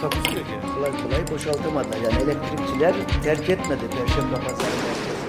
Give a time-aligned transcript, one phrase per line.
[0.00, 0.52] Takusuyor ki.
[0.74, 1.96] kolay kolay boşaltamadılar.
[2.00, 5.26] Yani elektrikçiler terk etmedi Perşembe Pazarı merkezini.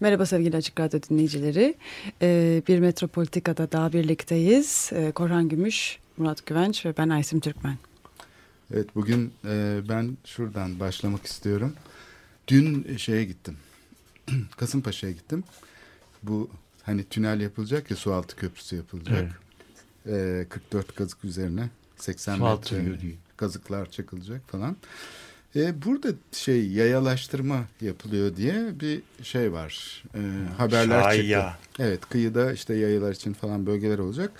[0.00, 1.74] Merhaba sevgili Açık Radyo dinleyicileri.
[2.22, 4.90] Ee, bir Metropolitika'da daha birlikteyiz.
[4.92, 7.76] Ee, Korhan Gümüş, Murat Güvenç ve ben Aysim Türkmen.
[8.74, 11.72] Evet bugün e, ben şuradan başlamak istiyorum.
[12.48, 13.56] Dün şeye gittim.
[14.56, 15.44] Kasımpaşa'ya gittim.
[16.22, 16.50] Bu
[16.82, 19.40] hani tünel yapılacak ya sualtı köprüsü yapılacak.
[20.08, 24.76] E, 44 kazık üzerine 80 Sualtı metre kazıklar çakılacak falan.
[25.56, 30.02] E, burada şey yayalaştırma yapılıyor diye bir şey var.
[30.14, 30.20] E,
[30.58, 31.50] haberler Şaya.
[31.50, 31.82] çıktı.
[31.84, 34.32] Evet kıyıda işte yayalar için falan bölgeler olacak.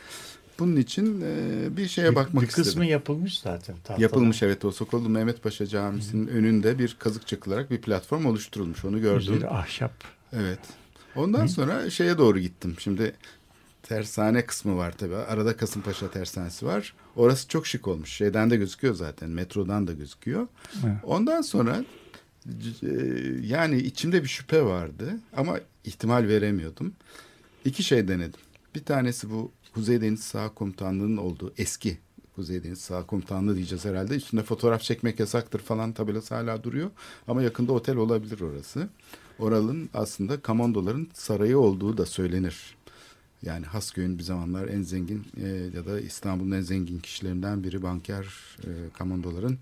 [0.59, 2.83] Bunun için e, bir şeye Bir- bakmak bir kısmı istedim.
[2.89, 3.77] yapılmış zaten.
[3.77, 4.01] tahtadan.
[4.01, 9.01] Yapılmış evet o Sokollu Mehmet Paşa Camisi'nin önünde bir kazık çakılarak bir platform oluşturulmuş onu
[9.01, 9.35] gördüm.
[9.35, 9.93] Üzeri ahşap.
[10.33, 10.59] Evet.
[11.17, 12.77] Ondan sonra şeye doğru gittim.
[12.79, 13.13] Şimdi
[13.89, 15.15] tersane kısmı var tabii.
[15.15, 16.95] Arada Kasımpaşa tersanesi var.
[17.17, 18.11] Orası çok şık olmuş.
[18.13, 19.31] Şeyden de gözüküyor zaten.
[19.31, 20.47] Metrodan da gözüküyor.
[20.85, 20.97] Evet.
[21.03, 21.85] Ondan sonra
[22.83, 22.89] e,
[23.43, 26.93] yani içimde bir şüphe vardı ama ihtimal veremiyordum.
[27.65, 28.41] İki şey denedim.
[28.75, 31.99] Bir tanesi bu Kuzey Deniz Sağ Komutanlığı'nın olduğu eski
[32.37, 34.15] Kuzey Deniz Sağ Komutanlığı diyeceğiz herhalde.
[34.15, 36.91] Üstünde fotoğraf çekmek yasaktır falan tabelası hala duruyor.
[37.29, 38.89] Ama yakında otel olabilir orası.
[39.39, 42.78] Oralın aslında kamandoların sarayı olduğu da söylenir.
[43.43, 48.25] Yani Hasköy'ün bir zamanlar en zengin e, ya da İstanbul'un en zengin kişilerinden biri banker
[48.65, 49.59] e, kamandoların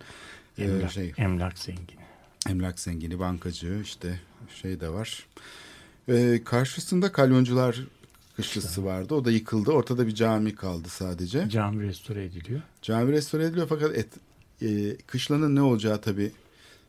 [0.59, 2.01] e, Emlak, şey emlak zengini.
[2.49, 4.21] emlak zengini, bankacı işte
[4.63, 5.27] şey de var.
[6.09, 7.81] Ee, karşısında kalyoncular
[8.37, 9.15] kışlası vardı.
[9.15, 9.71] O da yıkıldı.
[9.71, 11.49] Ortada bir cami kaldı sadece.
[11.49, 12.61] Cami restore ediliyor.
[12.83, 14.09] Cami restore ediliyor fakat et,
[14.63, 16.33] e, kışlanın ne olacağı tabii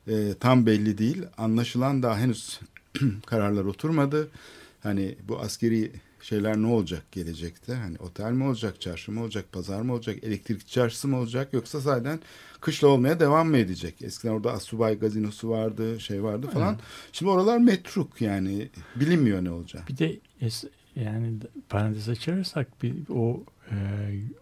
[0.07, 1.23] e, tam belli değil.
[1.37, 2.59] Anlaşılan daha henüz
[3.25, 4.29] kararlar oturmadı.
[4.83, 5.91] Hani bu askeri
[6.21, 7.73] şeyler ne olacak gelecekte?
[7.73, 11.79] Hani otel mi olacak, çarşı mı olacak, pazar mı olacak, elektrik çarşısı mı olacak yoksa
[11.79, 12.19] zaten
[12.61, 14.01] kışla olmaya devam mı edecek?
[14.01, 16.79] Eskiden orada Asubay gazinosu vardı, şey vardı falan.
[17.11, 19.83] Şimdi oralar metruk yani bilinmiyor ne olacak.
[19.89, 20.19] Bir de
[20.95, 21.33] yani
[21.69, 23.75] parantez açarsak bir o e,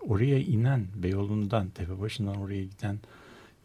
[0.01, 2.99] oraya inen Beyoğlu'ndan Tepebaşı'ndan oraya giden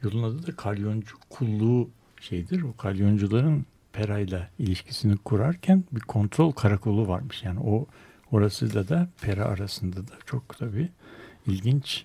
[0.02, 2.62] yolun adı da kalyoncu kulluğu şeydir.
[2.62, 7.42] O kalyoncuların Pera'yla ilişkisini kurarken bir kontrol karakolu varmış.
[7.42, 7.86] Yani o
[8.32, 10.88] orasıyla da Pera arasında da çok tabii
[11.46, 12.04] ilginç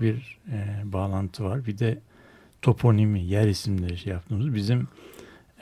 [0.00, 1.66] bir e, bağlantı var.
[1.66, 1.98] Bir de
[2.62, 4.88] toponimi, yer isimleri şey yaptığımız bizim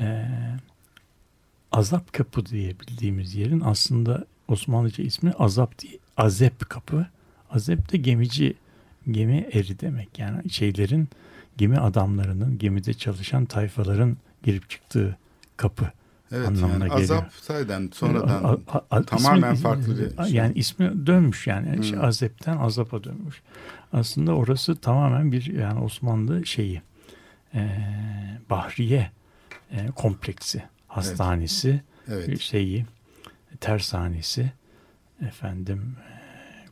[0.01, 0.29] e,
[1.73, 7.07] Azap Kapı diye bildiğimiz yerin aslında Osmanlıca ismi Azap diye Azep Kapı.
[7.51, 8.55] Azep de gemici
[9.11, 10.19] gemi eri demek.
[10.19, 11.09] Yani şeylerin
[11.57, 15.19] gemi adamlarının gemide çalışan tayfaların girip çıktığı
[15.59, 15.91] kapı.
[16.33, 17.01] Evet anlamına yani geliyor.
[17.01, 20.35] azap sayeden sonradan A- a- a- tamamen ismi- farklı bir şey.
[20.35, 21.77] Yani ismi dönmüş yani.
[21.77, 21.85] Hmm.
[21.85, 23.43] Şey, Azep'ten Azap'a dönmüş.
[23.93, 26.83] Aslında orası tamamen bir yani Osmanlı şeyi
[27.55, 27.69] e,
[28.51, 29.11] Bahriye
[29.71, 30.63] e, kompleksi.
[30.89, 32.41] Hastanesi, evet.
[32.41, 32.87] şeyi,
[33.61, 34.53] tersanesi,
[35.27, 35.97] efendim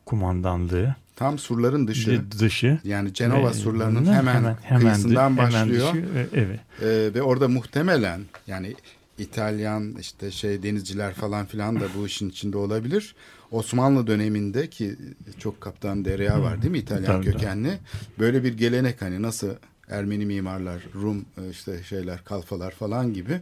[0.07, 2.11] kumandanlığı, Tam surların dışı.
[2.11, 2.79] dı- dışı.
[2.85, 5.89] Yani Cenova ve- surlarının hemen, hemen kıyısından dı- hemen başlıyor.
[5.95, 6.61] dışı, e, evet.
[6.83, 8.75] Ee, ve orada muhtemelen yani
[9.19, 13.15] İtalyan işte şey denizciler falan filan da bu işin içinde olabilir.
[13.51, 14.97] Osmanlı döneminde ki
[15.39, 17.79] çok kaptan Derya var değil mi İtalyan Tabii, kökenli.
[18.19, 19.49] Böyle bir gelenek hani nasıl
[19.89, 23.41] Ermeni mimarlar, Rum e, işte şeyler, kalfalar falan gibi.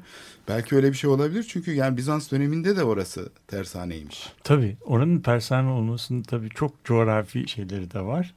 [0.48, 1.46] Belki öyle bir şey olabilir.
[1.48, 4.32] Çünkü yani Bizans döneminde de orası tersaneymiş.
[4.44, 8.34] Tabii oranın tersane olmasının tabii çok coğrafi şeyleri de var.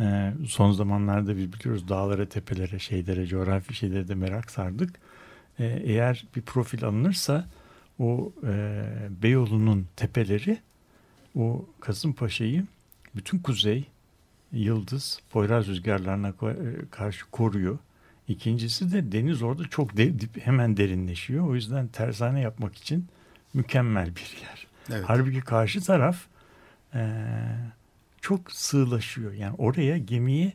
[0.00, 4.94] Ee, son zamanlarda biz biliyoruz dağlara, tepelere, şeylere, coğrafi şeylere de merak sardık.
[5.58, 7.48] Ee, eğer bir profil alınırsa
[7.98, 8.82] o e,
[9.22, 10.58] Beyoğlu'nun tepeleri
[11.36, 12.64] o Kasımpaşa'yı
[13.16, 13.84] bütün kuzey,
[14.54, 16.54] yıldız, Poyraz rüzgarlarına e,
[16.90, 17.78] karşı koruyor.
[18.28, 21.48] İkincisi de deniz orada çok de- dip- hemen derinleşiyor.
[21.48, 23.06] O yüzden tersane yapmak için
[23.54, 24.66] mükemmel bir yer.
[24.90, 25.04] Evet.
[25.06, 26.16] Halbuki karşı taraf
[26.94, 27.00] eee,
[28.20, 29.32] çok sığlaşıyor.
[29.32, 30.52] Yani oraya gemiyi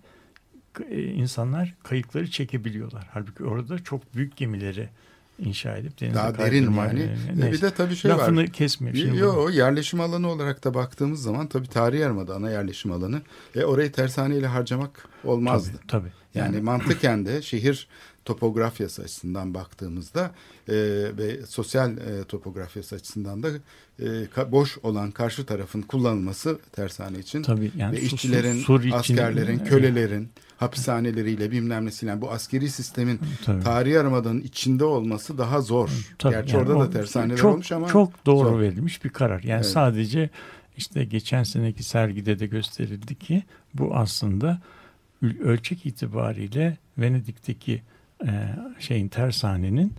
[0.89, 3.07] e, insanlar kayıkları çekebiliyorlar.
[3.11, 4.89] Halbuki orada çok büyük gemileri
[5.39, 6.85] inşa edip denize Daha derin kaydırma.
[6.85, 6.99] yani.
[7.01, 7.51] e, neyse.
[7.51, 8.47] bir de tabii şey Lafını var.
[8.47, 8.95] kesmiyor.
[8.95, 13.21] Şimdi bu- Yok yerleşim alanı olarak da baktığımız zaman tabii tarihi yarımada ana yerleşim alanı.
[13.55, 15.71] E, orayı tersaneyle harcamak olmazdı.
[15.77, 16.11] Tabii, tabii.
[16.35, 17.87] Yani, mantıken de şehir
[18.25, 20.31] topografyası açısından baktığımızda
[20.67, 20.73] e,
[21.17, 23.49] ve sosyal e, topografyası açısından da
[23.99, 28.79] e, boş olan karşı tarafın kullanılması tersane için Tabii yani ve su- su- işçilerin, sur
[28.83, 29.69] için- askerlerin, Evet.
[29.69, 33.63] kölelerin hapishaneleriyle bilmem nesiyle yani bu askeri sistemin Tabii.
[33.63, 35.89] tarihi yarımadanın içinde olması daha zor.
[36.19, 38.59] Tabii, Gerçi yani orada da tersaneler çok, olmuş ama çok doğru zor.
[38.59, 39.43] verilmiş bir karar.
[39.43, 39.65] Yani Evet.
[39.65, 40.29] sadece
[40.77, 43.43] işte geçen seneki sergide de gösterildi ki
[43.73, 44.61] bu aslında
[45.43, 47.81] ölçek itibariyle Venedik'teki
[48.25, 48.29] e,
[48.79, 49.93] şeyin tersanenin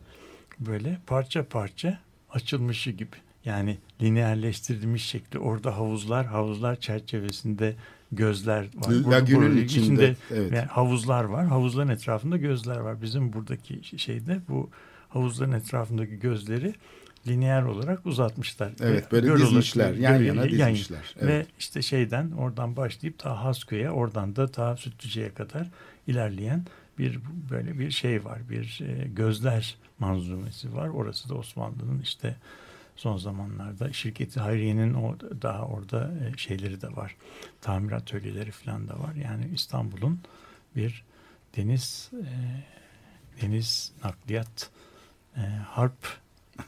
[0.58, 1.98] böyle parça parça
[2.30, 3.16] açılmışı gibi.
[3.44, 5.38] Yani lineerleştirilmiş şekli.
[5.38, 7.74] Orada havuzlar, havuzlar çerçevesinde
[8.12, 8.68] gözler var.
[8.88, 10.52] Burada- Lagünün burada içinde, evet.
[10.52, 11.46] yani havuzlar var.
[11.46, 13.02] Havuzların etrafında gözler var.
[13.02, 14.70] Bizim buradaki şeyde bu
[15.08, 16.74] havuzların etrafındaki gözleri
[17.28, 18.72] lineer olarak uzatmışlar.
[18.80, 21.14] Evet Ve böyle göl olarak- dizmişler yan göl- yana yan- dizmişler.
[21.22, 21.46] Ve Evet.
[21.58, 25.68] işte şeyden oradan başlayıp ta Hasköy'e oradan da ta Sütlüce'ye kadar
[26.06, 26.64] ilerleyen
[27.00, 27.20] bir
[27.50, 28.38] böyle bir şey var.
[28.50, 30.88] Bir e, gözler manzumesi var.
[30.88, 32.36] Orası da Osmanlı'nın işte
[32.96, 37.16] son zamanlarda şirketi Hayriye'nin o daha orada e, şeyleri de var.
[37.60, 39.14] Tamir atölyeleri falan da var.
[39.14, 40.20] Yani İstanbul'un
[40.76, 41.04] bir
[41.56, 42.34] deniz e,
[43.42, 44.70] deniz nakliyat
[45.36, 46.18] e, harp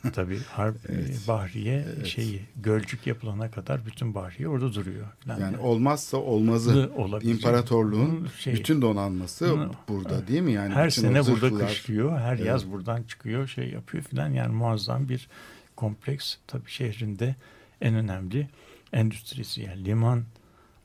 [0.13, 1.21] tabii harp e, Evet.
[1.29, 2.07] bahriye Evet.
[2.07, 5.07] şeyi gölcük yapılana kadar bütün bahriye orada duruyor.
[5.27, 5.41] falan.
[5.41, 7.37] Yani olmazsa olmazı olabilecek.
[7.45, 9.71] imparatorluğun Şey, bütün donanması Hı.
[9.89, 10.53] burada değil mi?
[10.53, 12.47] Yani her sene burada kışlıyor, her Evet.
[12.47, 14.31] yaz buradan çıkıyor, şey yapıyor filan.
[14.31, 15.29] Yani muazzam bir
[15.77, 16.37] kompleks.
[16.47, 17.35] Tabii şehrinde
[17.81, 18.49] en önemli
[18.93, 20.25] endüstrisi yani liman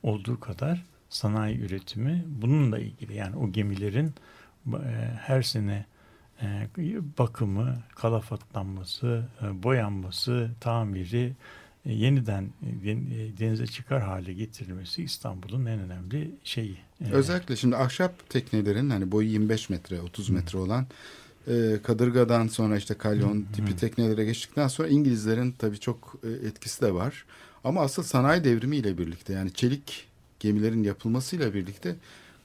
[0.02, 3.14] olduğu kadar sanayi üretimi bununla ilgili.
[3.14, 4.14] Yani o gemilerin
[4.72, 4.78] e,
[5.20, 5.84] her sene
[7.18, 11.32] bakımı, kalafatlanması, e, boyanması, tamiri,
[11.86, 13.06] e, yeniden e, den-
[13.38, 16.78] denize çıkar hale getirilmesi İstanbul'un en önemli şeyi.
[17.04, 20.86] E, Özellikle şimdi ahşap teknelerin hani boyu 25 metre 30 metre olan
[21.82, 26.14] kadırgadan sonra işte kalyon tipi teknelere geçtikten sonra İngilizlerin tabii çok
[26.44, 27.24] etkisi de var.
[27.64, 30.06] Ama asıl sanayi devrimiyle birlikte yani çelik
[30.40, 31.96] gemilerin yapılmasıyla birlikte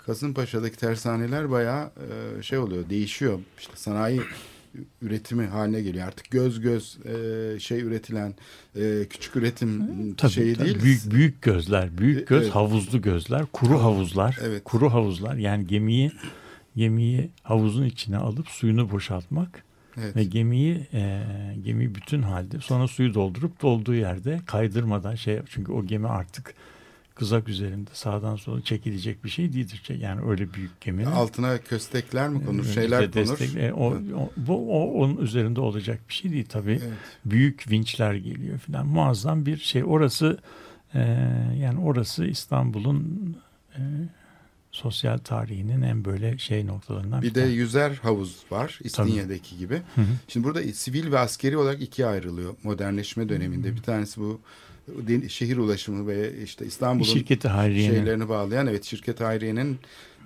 [0.05, 1.91] Kasımpaşa'daki tersaneler bayağı
[2.39, 3.39] e, şey oluyor değişiyor.
[3.59, 4.21] İşte sanayi
[5.01, 6.07] üretimi haline geliyor.
[6.07, 8.35] Artık göz göz e, şey üretilen
[8.75, 10.65] e, küçük üretim Tabii, şeyi tabii.
[10.65, 10.81] değil.
[10.83, 12.55] Büyük büyük gözler, büyük göz, Evet.
[12.55, 14.63] havuzlu gözler, kuru havuzlar, Evet.
[14.63, 15.35] kuru havuzlar.
[15.35, 16.11] Yani gemiyi
[16.75, 19.63] gemiyi havuzun içine alıp suyunu boşaltmak
[19.97, 20.15] Evet.
[20.15, 21.23] ve gemiyi e,
[21.63, 26.53] gemi bütün halde sonra suyu doldurup dolduğu yerde kaydırmadan şey çünkü o gemi artık
[27.15, 29.81] kızak üzerinde sağdan sola çekilecek bir şey değildir.
[29.99, 33.13] Yani öyle büyük geminin Altına köstekler mi konur, şeyler konur.
[33.27, 33.85] destek- e, o,
[34.17, 36.93] o- bu o, onun üzerinde olacak bir şey değil tabii Evet.
[37.25, 40.37] büyük vinçler geliyor filan muazzam bir şey orası
[40.93, 40.99] e,
[41.59, 43.35] yani orası İstanbul'un
[43.75, 43.79] e,
[44.71, 47.55] sosyal tarihinin en böyle şey noktalarından Bir de tanesi.
[47.57, 49.75] yüzer havuz var İstinye'deki gibi.
[49.95, 50.05] Hı hı.
[50.27, 53.75] Şimdi burada sivil ve askeri olarak ikiye ayrılıyor modernleşme döneminde.
[53.75, 54.41] Bir tanesi bu
[55.29, 59.79] şehir ulaşımı ve işte İstanbul'un şeylerini bağlayan evet şirket Hayriye'nin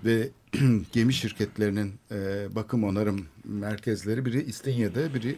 [0.06, 0.30] ve
[0.92, 5.36] gemi şirketlerinin e, bakım onarım merkezleri biri İstinye'de biri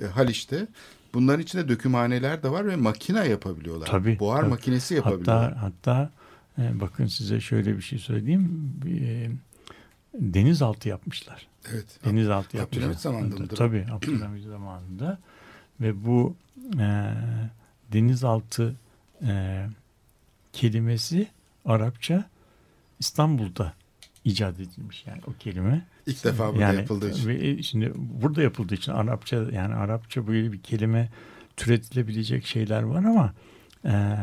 [0.00, 0.66] e, Haliç'te.
[1.14, 3.86] Bunların içinde dökümhaneler de var ve makine yapabiliyorlar.
[3.86, 4.50] Tabii, Buhar tabii.
[4.50, 5.56] makinesi yapabiliyorlar.
[5.56, 6.10] hatta hatta
[6.58, 9.30] e, bakın size şöyle bir şey söyleyeyim e,
[10.14, 11.46] denizaltı yapmışlar.
[11.72, 11.86] evet.
[12.04, 12.82] denizaltı yapmışlar.
[12.82, 13.56] Abdülhamit zamanında mıdır?
[13.56, 15.18] Tabii Abdülhamit zamanında
[15.80, 16.36] ve bu
[16.78, 17.14] e,
[17.92, 18.74] denizaltı
[19.26, 19.64] e,
[20.52, 21.26] kelimesi
[21.64, 22.24] Arapça
[23.00, 23.72] İstanbul'da
[24.24, 25.82] icat edilmiş yani o kelime.
[26.06, 27.28] İlk defa burada yani, yapıldığı için.
[27.28, 31.08] Ve e, şimdi burada yapıldığı için Arapça yani Arapça böyle bir kelime
[31.56, 33.32] türetilebilecek şeyler var ama
[33.84, 34.16] e,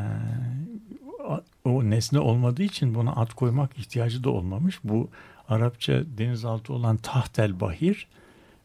[1.27, 4.79] o- o nesne olmadığı için buna ad koymak ihtiyacı da olmamış.
[4.83, 5.09] Bu
[5.49, 8.07] Arapça denizaltı olan tahtel bahir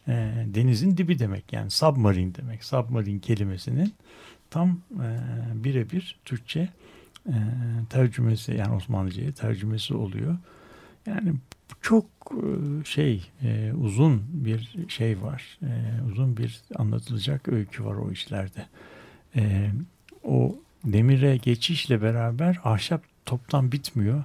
[0.09, 0.13] e,
[0.47, 2.65] denizin dibi demek yani submarine demek.
[2.65, 3.95] Submarine kelimesinin
[4.55, 5.09] tam e,
[5.65, 6.69] birebir Türkçe
[7.27, 7.35] e,
[7.91, 10.37] tercümesi yani Osmanlıca'ya tercümesi oluyor.
[11.07, 11.35] Yani
[11.83, 15.59] çok e, şey e, uzun bir şey var.
[15.63, 18.67] E, uzun bir anlatılacak öykü var o işlerde.
[19.37, 19.71] E,
[20.25, 24.25] o demire geçişle beraber ahşap toptan bitmiyor.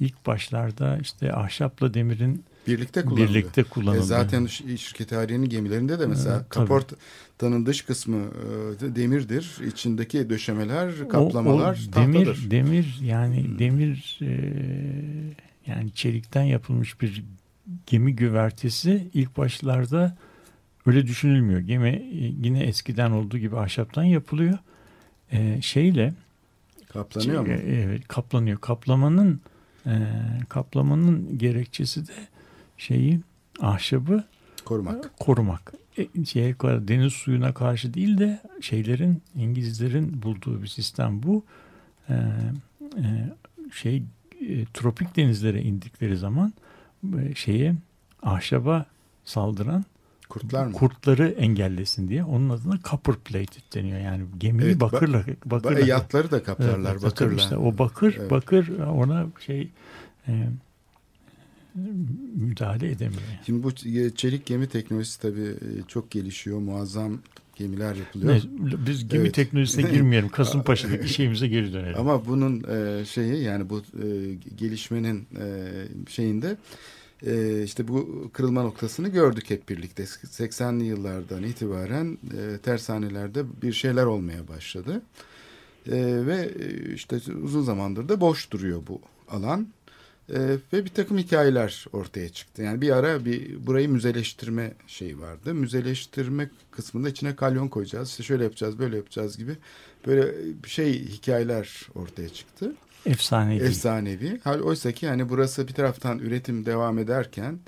[0.00, 3.28] İlk başlarda işte ahşapla demirin Birlikte kullanılıyor.
[3.28, 4.02] birlikte E kullanıldı.
[4.02, 6.48] zaten ş- şirket hariyenin gemilerinde de mesela tabii.
[6.48, 9.56] kaportanın dış kısmı e, demirdir.
[9.66, 12.14] İçindeki döşemeler, O- kaplamalar o tahtadır.
[12.14, 13.58] demir, demir yani Hmm.
[13.58, 14.52] demir e,
[15.66, 17.24] yani çelikten yapılmış bir
[17.86, 20.16] gemi güvertesi ilk başlarda
[20.86, 21.60] öyle düşünülmüyor.
[21.60, 22.16] Gemi e,
[22.46, 24.58] yine eskiden olduğu gibi ahşaptan yapılıyor.
[25.32, 26.14] E, şeyle
[26.92, 27.52] Kaplanıyor mu?
[27.52, 28.58] e, Evet, kaplanıyor.
[28.60, 29.40] Kaplamanın
[29.86, 29.92] e,
[30.48, 32.12] kaplamanın gerekçesi de
[32.78, 33.20] şeyi
[33.60, 34.24] ahşabı
[34.64, 35.18] Korumak.
[35.18, 35.72] korumak.
[35.98, 41.44] E, şeye, deniz suyuna karşı değil de şeylerin İngilizlerin bulduğu bir sistem bu.
[42.08, 42.14] E,
[42.96, 43.32] e,
[43.72, 44.02] şey
[44.40, 46.52] e, tropik denizlere indikleri zaman
[47.18, 47.74] e, şeye
[48.22, 48.86] ahşaba
[49.24, 49.84] saldıran
[50.28, 50.72] Kurtlar mı?
[50.72, 54.00] kurtları engellesin diye onun adına copper plated deniyor.
[54.00, 57.34] Yani gemiyi Evet, ba- bakırla bakırla Yatları da kaplarlar Evet, bakırla.
[57.42, 58.30] işte o bakır Evet.
[58.30, 59.68] bakır ona şey
[60.28, 60.46] e,
[62.36, 63.22] müdahale edemiyor.
[63.46, 63.74] Şimdi bu
[64.14, 66.58] çelik gemi teknolojisi tabii e, çok gelişiyor.
[66.58, 67.18] Muazzam
[67.56, 68.34] gemiler yapılıyor.
[68.34, 68.40] Ne,
[68.86, 69.34] biz gemi Evet.
[69.34, 70.28] teknolojisine girmeyelim.
[70.28, 71.98] Kasımpaşa'daki şeyimize geri dönelim.
[72.00, 75.70] Ama bunun e, şeyi yani bu e, gelişmenin e,
[76.08, 76.56] şeyinde
[77.26, 80.02] e, işte bu kırılma noktasını gördük hep birlikte.
[80.02, 85.02] 80'li yıllardan itibaren e, tersanelerde bir şeyler olmaya başladı.
[85.86, 86.50] E, ve
[86.94, 89.68] işte uzun zamandır da boş duruyor bu alan.
[90.30, 90.38] E,
[90.72, 92.62] ve bir takım hikayeler ortaya çıktı.
[92.62, 95.54] Yani bir ara bir burayı müzeleştirme şeyi vardı.
[95.54, 98.10] Müzeleştirme kısmında içine kalyon koyacağız.
[98.10, 99.56] İşte şöyle yapacağız, böyle yapacağız gibi
[100.06, 100.34] böyle
[100.66, 102.74] şey hikayeler ortaya çıktı.
[103.06, 103.62] Efsane değil.
[103.62, 104.40] Efsanevi.
[104.44, 107.58] Hal oysa ki yani burası bir taraftan üretim devam ederken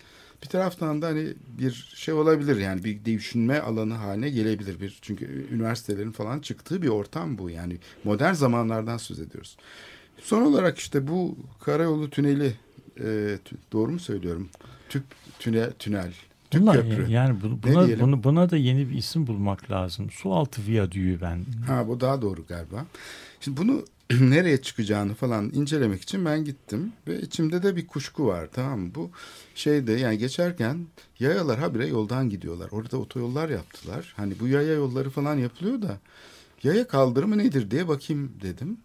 [0.42, 5.46] bir taraftan da hani bir şey olabilir yani bir düşünme alanı haline gelebilir bir çünkü
[5.50, 9.56] üniversitelerin falan çıktığı bir ortam bu yani modern zamanlardan söz ediyoruz.
[10.20, 12.52] Son olarak işte bu karayolu tüneli
[13.00, 13.38] e,
[13.72, 14.48] doğru mu söylüyorum?
[14.88, 15.04] Tüp
[15.38, 16.12] tünel tünel.
[16.50, 17.10] Tüp Bunlar, köprü.
[17.10, 20.10] yani bu- buna, bunu, buna da yeni bir isim bulmak lazım.
[20.10, 21.44] Sualtı viyadüğü ben.
[21.66, 22.86] Ha bu daha doğru galiba.
[23.40, 23.84] Şimdi bunu
[24.20, 28.90] nereye çıkacağını falan incelemek için ben gittim ve içimde de bir kuşku var tamam mı?
[28.94, 29.10] Bu
[29.54, 30.86] şeyde yani geçerken
[31.20, 32.68] yayalar habire yoldan gidiyorlar.
[32.72, 34.14] Orada otoyollar yaptılar.
[34.16, 35.98] Hani bu yaya yolları falan yapılıyor da
[36.62, 38.78] yaya kaldırımı nedir diye bakayım dedim.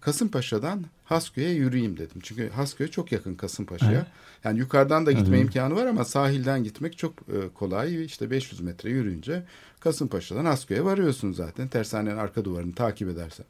[0.00, 2.20] Kasımpaşa'dan Hasköy'e yürüyeyim dedim.
[2.22, 3.92] Çünkü Hasköy çok yakın Kasımpaşa'ya.
[3.92, 4.06] Evet.
[4.44, 5.40] Yani yukarıdan da gitme hı.
[5.40, 8.04] imkanı var ama sahilden gitmek çok e, kolay.
[8.04, 9.42] İşte 500 metre yürüyünce
[9.80, 11.68] Kasımpaşa'dan Hasköy'e varıyorsun zaten.
[11.68, 13.46] Tersanenin arka duvarını takip edersen.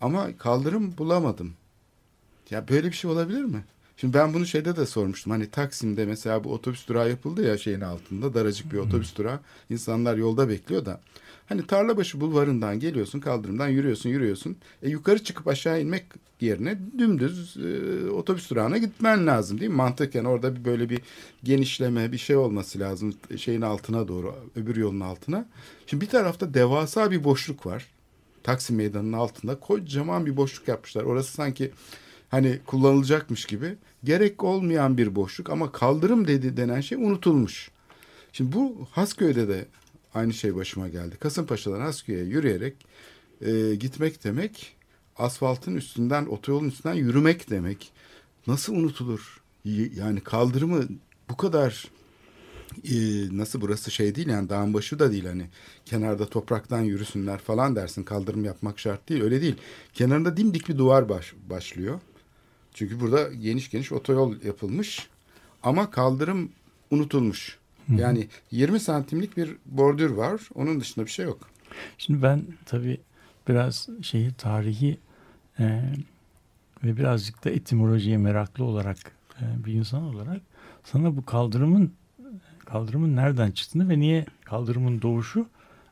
[0.00, 1.54] Ama kaldırım bulamadım.
[2.50, 3.64] Ya böyle bir şey olabilir mi?
[3.96, 5.32] Şimdi ben bunu şeyde de sormuştum.
[5.32, 8.34] Hani Taksim'de mesela bu otobüs durağı yapıldı ya şeyin altında.
[8.34, 9.40] Daracık bir otobüs durağı.
[9.70, 11.00] İnsanlar yolda bekliyor da.
[11.48, 14.56] Hani Tarlabaşı bulvarından geliyorsun kaldırımdan yürüyorsun yürüyorsun.
[14.82, 16.04] E yukarı çıkıp aşağı inmek
[16.40, 19.76] yerine dümdüz e, otobüs durağına gitmen lazım değil mi?
[19.76, 21.00] Mantıken orada bir böyle bir
[21.44, 25.48] genişleme bir şey olması lazım şeyin altına doğru öbür yolun altına.
[25.86, 27.86] Şimdi bir tarafta devasa bir boşluk var.
[28.42, 31.02] Taksim Meydanı'nın altında kocaman bir boşluk yapmışlar.
[31.02, 31.70] Orası sanki
[32.28, 33.74] hani kullanılacakmış gibi.
[34.04, 37.70] Gerek olmayan bir boşluk ama kaldırım dedi denen şey unutulmuş.
[38.32, 39.66] Şimdi bu Hasköy'de de
[40.14, 41.16] aynı şey başıma geldi.
[41.20, 42.86] Kasımpaşa'dan Hasköy'e yürüyerek
[43.40, 44.76] e, gitmek demek
[45.16, 47.92] asfaltın üstünden otoyolun üstünden yürümek demek.
[48.46, 49.42] Nasıl unutulur?
[49.94, 50.88] Yani kaldırımı
[51.30, 51.88] bu kadar
[52.84, 52.94] e,
[53.36, 55.46] nasıl burası şey değil yani dağın başı da değil hani
[55.84, 59.56] kenarda topraktan yürüsünler falan dersin kaldırım yapmak şart değil öyle değil.
[59.94, 62.00] Kenarında dimdik bir duvar baş, başlıyor.
[62.74, 65.08] Çünkü burada geniş geniş otoyol yapılmış
[65.62, 66.50] ama kaldırım
[66.90, 67.58] unutulmuş.
[67.88, 70.40] Yani 20 santimlik bir bordür var.
[70.54, 71.50] Onun dışında bir şey yok.
[71.98, 73.00] Şimdi ben tabii
[73.48, 74.98] biraz şeyi tarihi
[75.58, 75.82] e,
[76.84, 78.96] ve birazcık da etimolojiye meraklı olarak
[79.40, 80.40] e, bir insan olarak
[80.84, 81.92] sana bu kaldırımın
[82.58, 85.48] kaldırımın nereden çıktığını ve niye kaldırımın doğuşu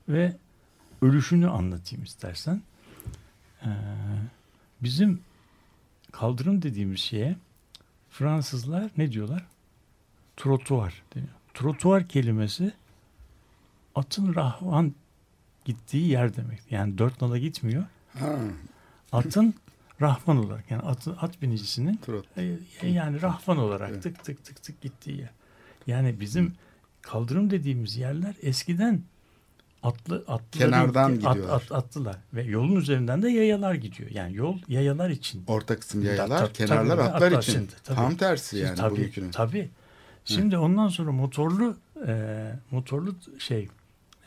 [0.08, 0.36] ve
[1.02, 2.62] ölüşünü anlatayım istersen.
[3.62, 3.70] E,
[4.82, 5.20] bizim
[6.12, 7.36] kaldırım dediğimiz şeye
[8.10, 9.46] Fransızlar ne diyorlar?
[10.36, 11.39] Trotuar deniyor.
[11.64, 12.72] Trotuar kelimesi
[13.94, 14.94] atın rahvan
[15.64, 16.60] gittiği yer demek.
[16.70, 17.84] Yani dört nala gitmiyor.
[18.18, 18.38] Ha,
[19.12, 19.54] Atın
[20.00, 22.26] rahvan olarak yani atı, at binicisinin trot.
[22.38, 24.02] e, yani rahvan olarak Evet.
[24.02, 25.30] tık tık tık tık gittiği yer.
[25.86, 26.52] Yani bizim
[27.02, 29.02] kaldırım dediğimiz yerler eskiden
[29.82, 31.54] atlı atlı Kenardan at, gidiyorlar.
[31.56, 34.10] at, atlılar ve yolun üzerinden de yayalar gidiyor.
[34.10, 35.44] Yani yol yayalar için.
[35.46, 37.52] Orta kısım Ta- yayalar, ta- kenarlar tabii, atlar atlar için.
[37.52, 37.96] için, tabii.
[37.96, 39.30] Tam tersi yani tabii, bugünkünün.
[39.30, 39.70] Tabii.
[40.24, 43.68] Şimdi ondan sonra motorlu e, motorlu şey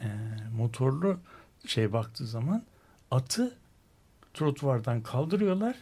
[0.02, 0.08] e,
[0.58, 1.18] motorlu
[1.68, 2.64] şey baktığı zaman
[3.12, 3.56] atı
[4.34, 5.76] trotuvardan kaldırıyorlar.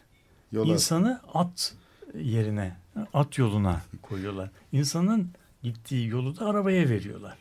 [0.52, 0.74] Yola.
[0.74, 1.76] insanı at
[2.16, 2.76] yerine,
[3.14, 4.50] at yoluna koyuyorlar.
[4.72, 5.30] İnsanın
[5.64, 7.38] gittiği yolu da arabaya veriyorlar.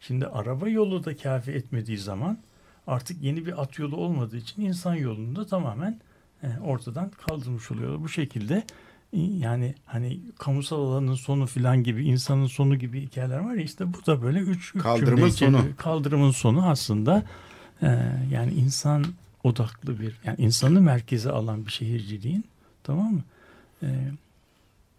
[0.00, 2.38] Şimdi araba yolu da kafi etmediği zaman
[2.86, 6.00] artık yeni bir at yolu olmadığı için insan yolunu da tamamen
[6.42, 8.02] e, ortadan kaldırmış oluyorlar.
[8.02, 8.64] Bu şekilde
[9.16, 14.06] yani hani kamusal alanın sonu filan gibi insanın sonu gibi hikayeler var ya işte bu
[14.06, 15.28] da böyle üç, üç Kaldırımın sonu.
[15.56, 15.76] içeriyor.
[15.76, 17.22] Kaldırımın sonu aslında
[17.82, 17.86] e,
[18.30, 19.04] yani insan
[19.44, 22.44] odaklı bir yani insanı merkeze alan bir şehirciliğin
[22.84, 23.22] tamam mı?
[23.82, 23.86] E,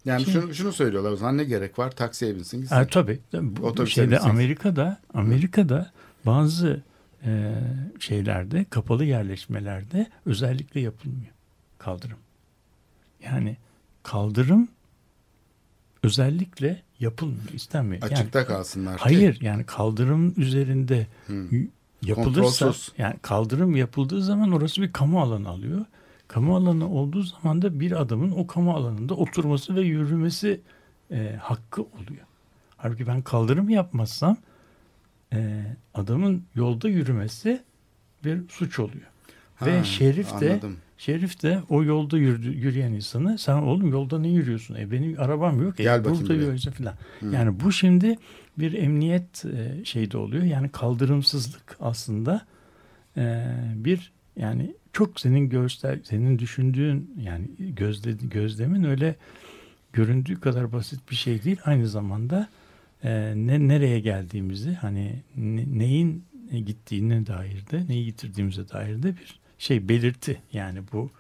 [0.05, 2.75] Yani Şimdi- şunu, şunu söylüyorlar o zaman ne gerek var taksiye binsin gitsin.
[2.75, 3.20] Ha, tabii.
[3.32, 3.55] tabii.
[3.58, 4.29] Bu Otobüse şeyde bineceksin.
[4.29, 5.91] Amerika'da Amerika'da
[6.25, 6.82] bazı
[7.25, 7.53] e,
[8.00, 11.32] şeylerde kapalı yerleşmelerde özellikle yapılmıyor
[11.77, 12.17] kaldırım.
[13.24, 13.58] Yani
[14.03, 14.67] kaldırım
[16.03, 18.01] özellikle yapılmıyor, istenmiyor.
[18.03, 18.98] Yani- Açıkta kalsınlar.
[18.98, 19.03] ki.
[19.03, 21.07] hayır yani kaldırım üzerinde
[21.51, 21.67] y-
[22.01, 22.93] yapılırsa Kontrolsüz.
[22.98, 25.86] yani kaldırım yapıldığı zaman orası bir kamu alanı alıyor.
[26.27, 30.62] Kamu alanı olduğu zaman da bir adamın o kamu alanında oturması ve yürümesi
[31.12, 32.25] e, hakkı oluyor.
[32.77, 34.38] Halbuki ben kaldırım yapmazsam
[35.33, 37.63] e, adamın yolda yürümesi
[38.24, 39.07] bir suç oluyor.
[39.62, 40.77] Ve Ha, şerif de anladım.
[40.97, 44.75] Şerif de o yolda yürüdü, yürüyen insanı sen oğlum yolda ne yürüyorsun?
[44.75, 45.79] E benim arabam yok.
[45.79, 46.93] E, Gel burada yürüyorsun falan.
[47.31, 48.15] Yani bu şimdi
[48.59, 50.43] bir emniyet e, şeyde oluyor.
[50.43, 52.45] Yani kaldırımsızlık aslında
[53.17, 53.45] e,
[53.75, 59.15] bir yani çok senin göster senin düşündüğün yani gözle, gözlemin öyle
[59.93, 61.57] göründüğü kadar basit bir şey değil.
[61.65, 62.47] Aynı zamanda
[63.03, 66.23] e, ne nereye geldiğimizi hani ne- neyin
[66.65, 70.41] gittiğine dair de neyi yitirdiğimize dair de bir şey belirti.
[70.53, 71.12] Yani bu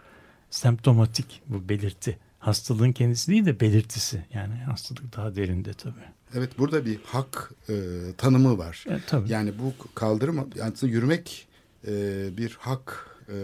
[0.49, 2.17] semptomatik bu belirti.
[2.39, 4.25] Hastalığın kendisi değil de belirtisi.
[4.33, 5.93] Yani hastalık daha derinde tabii.
[6.35, 7.73] Evet burada bir hak e,
[8.17, 8.85] tanımı var.
[8.89, 9.31] E, tabii.
[9.31, 11.47] Yani bu kaldırım yani aslında yürümek
[11.87, 11.91] e,
[12.37, 13.35] bir hak e,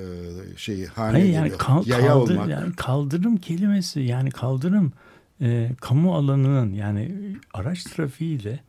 [0.57, 1.59] şeyi haline Hayır yani, geliyor.
[1.59, 2.49] kal- Yaya kaldır- olmak.
[2.49, 4.93] yani kaldırım kelimesi yani kaldırım
[5.41, 8.59] e, kamu alanının yani araç trafiğiyle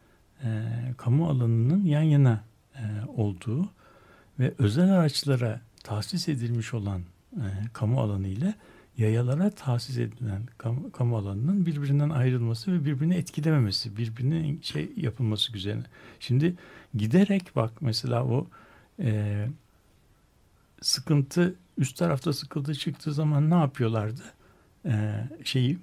[0.44, 0.48] e,
[0.96, 2.82] kamu alanının yan yana e,
[3.16, 3.68] olduğu
[4.38, 7.02] ve özel araçlara tahsis edilmiş olan
[7.36, 8.54] e, kamu alanı ile
[8.98, 15.84] yayalara tahsis edilen kamu, kamu alanının birbirinden ayrılması ve birbirini etkilememesi, birbirine şey yapılması güzel.
[16.20, 16.54] Şimdi
[16.94, 18.46] giderek bak mesela o
[18.98, 19.46] e,
[20.80, 24.22] sıkıntı üst tarafta sıkıntı çıktığı zaman ne yapıyorlardı?
[24.86, 25.78] Ee, şeyi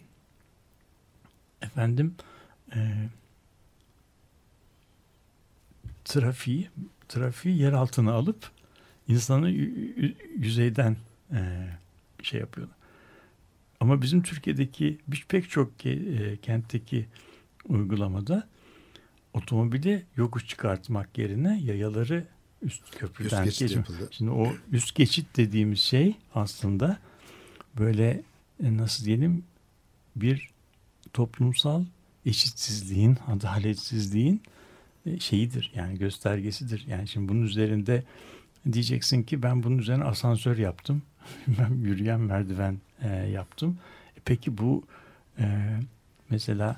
[1.61, 2.15] efendim
[2.75, 3.09] e,
[6.05, 6.69] trafiği
[7.09, 8.51] trafiği yer altına alıp
[9.07, 9.49] insanı
[10.37, 10.97] yüzeyden
[11.31, 11.67] e,
[12.23, 12.77] şey yapıyorlar.
[13.79, 14.97] Ama bizim Türkiye'deki
[15.29, 17.05] pek çok e, kentteki
[17.67, 18.47] uygulamada
[19.33, 22.25] otomobili yokuş çıkartmak yerine yayaları
[22.61, 24.09] üst köprüden geçit geçme- yapıldı.
[24.11, 26.97] Şimdi o üst geçit dediğimiz şey aslında
[27.79, 28.21] böyle
[28.63, 29.43] e, nasıl diyelim
[30.15, 30.49] bir
[31.13, 31.85] toplumsal
[32.25, 34.41] eşitsizliğin, adaletsizliğin
[35.19, 36.85] şeyidir yani göstergesidir.
[36.87, 38.03] Yani şimdi bunun üzerinde
[38.73, 41.01] diyeceksin ki ben bunun üzerine asansör yaptım.
[41.47, 43.77] ben yürüyen merdiven e, yaptım.
[44.17, 44.83] E, peki bu
[45.39, 45.45] e,
[46.29, 46.77] mesela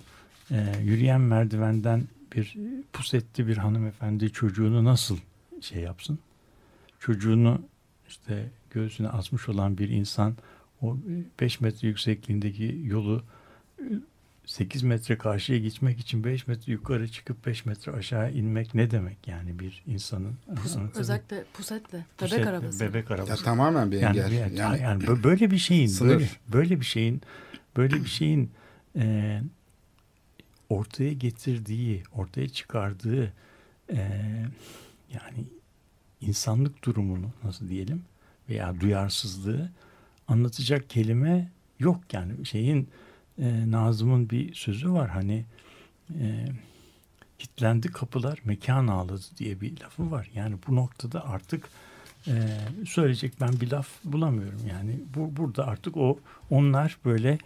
[0.52, 2.04] e, yürüyen merdivenden
[2.36, 2.58] bir
[2.93, 5.17] pusetli bir hanımefendi çocuğunu nasıl
[5.62, 6.19] şey yapsın?
[6.99, 7.62] Çocuğunu
[8.08, 10.36] işte göğsüne asmış olan bir insan
[10.82, 10.97] o
[11.39, 13.23] 5 metre yüksekliğindeki yolu
[14.50, 19.28] 8 metre karşıya geçmek için 5 metre yukarı çıkıp 5 metre aşağı inmek ne demek
[19.28, 22.06] yani bir insanın Pus- özellikle pusetle.
[22.22, 22.80] Bebek arabası.
[22.80, 23.44] Bebek Ya arabası.
[23.44, 24.32] tamamen bir Yani, engel.
[24.32, 26.10] yani, Yani, yani bö- böyle bir şeyin Sınır.
[26.14, 27.22] böyle böyle bir şeyin
[27.78, 28.52] böyle bir şeyin
[28.96, 29.42] e,
[30.70, 33.34] ortaya getirdiği, ortaya çıkardığı
[33.94, 33.98] e,
[35.14, 35.46] yani
[36.22, 38.02] insanlık durumunu nasıl diyelim
[38.50, 39.70] veya duyarsızlığı
[40.28, 42.90] anlatacak kelime yok yani şeyin
[43.39, 45.45] e, Nazım'ın bir sözü var hani
[46.19, 46.45] e,
[47.39, 50.30] kilitlendi kapılar mekan ağladı diye bir lafı var.
[50.36, 51.69] Yani bu noktada artık
[52.28, 52.34] e,
[52.88, 54.62] söyleyecek ben bir laf bulamıyorum.
[54.69, 57.38] Yani bu burada artık o onlar böyle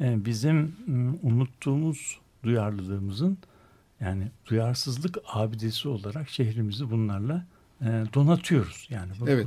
[0.00, 0.76] e, bizim
[1.22, 3.38] unuttuğumuz duyarlılığımızın
[4.00, 7.46] yani duyarsızlık abidesi olarak şehrimizi bunlarla
[8.14, 8.86] donatıyoruz.
[8.90, 9.46] Yani bu- Evet.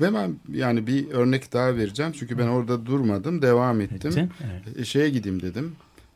[0.00, 2.12] Ve ben yani bir örnek daha vereceğim.
[2.12, 3.42] Çünkü ben orada durmadım.
[3.42, 4.10] Devam ettim.
[4.10, 4.78] Ettin, evet.
[4.78, 5.72] E, şeye gideyim dedim.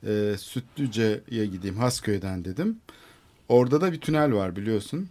[0.06, 2.76] E, Sütlüce'ye gideyim Hasköy'den dedim.
[3.48, 5.08] Orada da bir tünel var biliyorsun.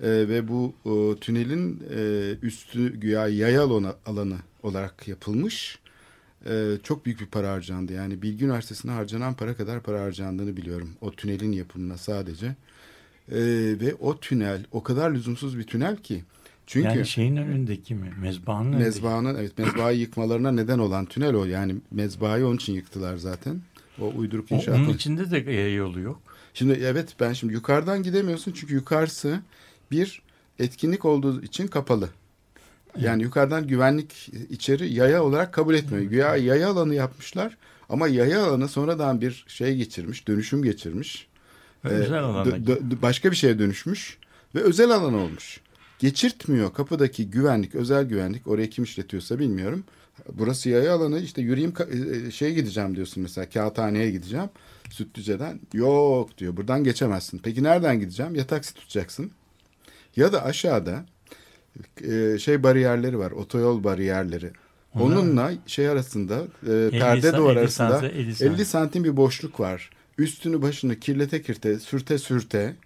[0.00, 5.78] E, ve bu e, tünelin e, üstü güya yaya alanı, alanı olarak yapılmış.
[6.46, 7.92] E, çok büyük bir para harcandı.
[7.92, 10.90] Yani Bilgi Üniversitesi'ne harcanan para kadar para harcandığını biliyorum.
[11.00, 12.56] O tünelin yapımına sadece.
[13.30, 13.40] E,
[13.80, 16.24] ve o tünel o kadar lüzumsuz bir tünel ki.
[16.66, 18.12] Çünkü yani şeyin önündeki mi?
[18.20, 18.84] Mezbahanın önündeki.
[18.84, 21.44] Mezbahanın evet mezbahayı yıkmalarına neden olan tünel o.
[21.44, 23.60] Yani mezbahayı onun için yıktılar zaten.
[24.00, 24.78] O uyduruk inşaat.
[24.78, 26.20] Onun içinde de yaya yolu yok.
[26.54, 29.40] Şimdi evet ben şimdi yukarıdan gidemiyorsun çünkü yukarısı
[29.90, 30.22] bir
[30.58, 32.08] etkinlik olduğu için kapalı.
[32.98, 36.04] Yani yukarıdan güvenlik içeri yaya olarak kabul etmiyor.
[36.04, 37.56] Güya yaya alanı yapmışlar
[37.88, 41.29] Ama yaya alanı sonradan bir şey geçirmiş, dönüşüm geçirmiş.
[41.84, 42.56] Ve Ee, özel alana
[43.02, 44.18] başka bir şeye dönüşmüş
[44.54, 45.60] ve özel alan olmuş.
[45.98, 49.84] Geçirtmiyor kapıdaki güvenlik, özel güvenlik orayı kim işletiyorsa bilmiyorum.
[50.32, 54.48] Burası yaya alanı işte yürüyeyim ka- e, şeye gideceğim diyorsun mesela kağıthaneye gideceğim.
[54.90, 57.38] Sütlüce'den yok diyor buradan geçemezsin.
[57.44, 58.34] Peki nereden gideceğim?
[58.34, 59.30] Ya taksi tutacaksın
[60.16, 61.04] ya da aşağıda
[62.08, 64.50] e, şey bariyerleri var otoyol bariyerleri.
[64.94, 68.54] Onunla şey arasında e, 50 perde duvar 50 arasında santim, 50 santim.
[68.54, 69.90] 50 santim bir boşluk var.
[70.20, 72.76] Üstünü başını kirlete kirte sürte sürte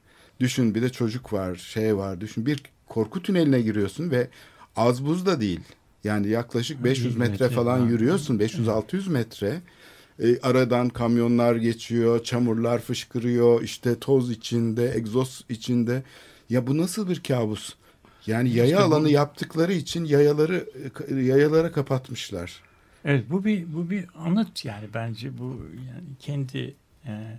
[0.40, 4.28] düşün bir de çocuk var şey var düşün bir korku tüneline giriyorsun ve
[4.76, 5.60] az buz da değil.
[6.04, 9.60] Yani yaklaşık 500 100 metre metre falan yürüyorsun 500-600 metre.
[10.22, 16.02] E, aradan kamyonlar geçiyor, çamurlar fışkırıyor, işte toz içinde, egzoz içinde.
[16.50, 17.74] Ya bu nasıl bir kabus?
[18.26, 20.66] Yani yaya İşte bu- alanı yaptıkları için yayaları
[21.14, 22.62] yayalara kapatmışlar.
[23.04, 26.74] Evet bu bir bu bir anıt yani bence bu yani kendi
[27.06, 27.38] e,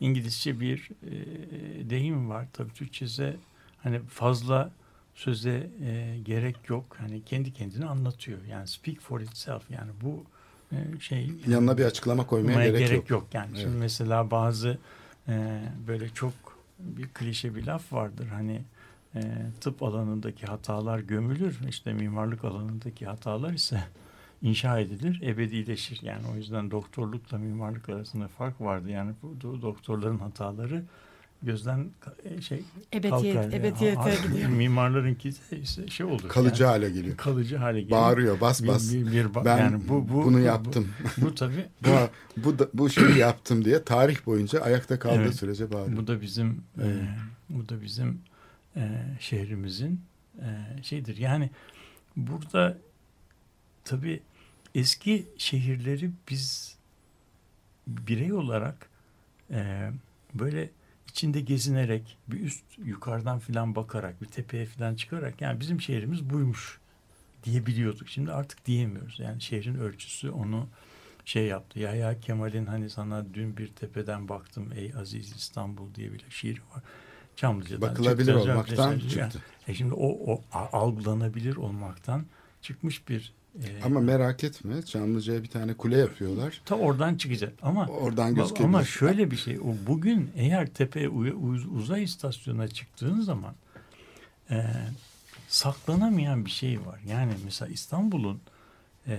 [0.00, 3.36] İngilizce bir e, deyim var tabii Türkçe'de
[3.82, 4.70] hani fazla
[5.14, 10.24] söze e, gerek yok hani kendi kendine anlatıyor yani speak for itself yani bu
[10.72, 13.26] e, şey Yanına bir açıklama koymaya Koymaya gerek, yok.
[13.32, 13.60] Yani Evet.
[13.60, 14.78] şimdi mesela bazı
[15.28, 16.32] e, böyle çok
[16.78, 18.26] bir klişe bir laf vardır.
[18.26, 18.62] Hani
[19.14, 19.20] e,
[19.60, 21.58] tıp alanındaki hatalar gömülür.
[21.68, 23.84] işte mimarlık alanındaki hatalar ise
[24.42, 25.98] inşa edilir, ebedileşir.
[26.02, 28.90] Yani o yüzden doktorlukla mimarlık arasında fark vardı.
[28.90, 30.82] Yani bu do- doktorların hataları
[31.42, 32.62] gözden ka- şey
[32.94, 33.52] Ebediyet, kalkar.
[33.58, 34.48] ebediyete Ha- gidiyor.
[34.48, 36.28] Mimarlarınki de işte şey olur.
[36.28, 37.16] Kalıcı yani, hale geliyor.
[37.16, 37.90] kalıcı hale gelir.
[37.90, 38.92] Bağırıyor bas bas.
[38.94, 40.88] Bir, bir, bir ba- ben yani bu, bu, bunu bu- yaptım.
[41.16, 41.90] Bu, bu tabii bu
[42.44, 45.34] bu da, bu şeyi yaptım diye tarih boyunca ayakta kaldığı Evet.
[45.34, 45.98] sürece bağırıyor.
[46.02, 46.96] Bu da bizim Evet.
[46.96, 47.08] e,
[47.50, 48.20] bu da bizim
[48.76, 50.00] e, şehrimizin
[50.38, 50.46] e,
[50.82, 51.16] şeydir.
[51.16, 51.50] Yani
[52.16, 52.78] burada
[53.84, 54.20] tabii
[54.74, 56.76] eski şehirleri biz
[57.86, 58.90] birey olarak
[59.50, 59.90] e,
[60.34, 60.70] böyle
[61.08, 66.80] içinde gezinerek bir üst yukarıdan filan bakarak bir tepeye filan çıkarak yani bizim şehrimiz buymuş
[67.44, 68.08] diyebiliyorduk.
[68.08, 69.18] Şimdi artık diyemiyoruz.
[69.20, 70.68] Yani şehrin ölçüsü onu
[71.24, 71.78] şey yaptı.
[71.78, 76.82] Yahya Kemal'in hani sana dün bir tepeden baktım ey aziz İstanbul diye bir şiiri var.
[77.36, 79.42] Çamlıca'dan Bakılabilir çıktı, olmaktan Caddesi- Yani, çıktı.
[79.68, 82.26] e şimdi o, o algılanabilir olmaktan
[82.62, 86.60] çıkmış bir e, Ama merak etme Çamlıca'ya bir tane kule yapıyorlar.
[86.64, 88.64] ta oradan çıkacak ama Oradan gözükebilir.
[88.64, 93.54] Ama şöyle bir şey, o bugün eğer tepe uz- uzay istasyonuna çıktığın zaman
[94.50, 94.64] e,
[95.48, 97.00] saklanamayan bir şey var.
[97.08, 98.40] Yani mesela İstanbul'un
[99.08, 99.18] e,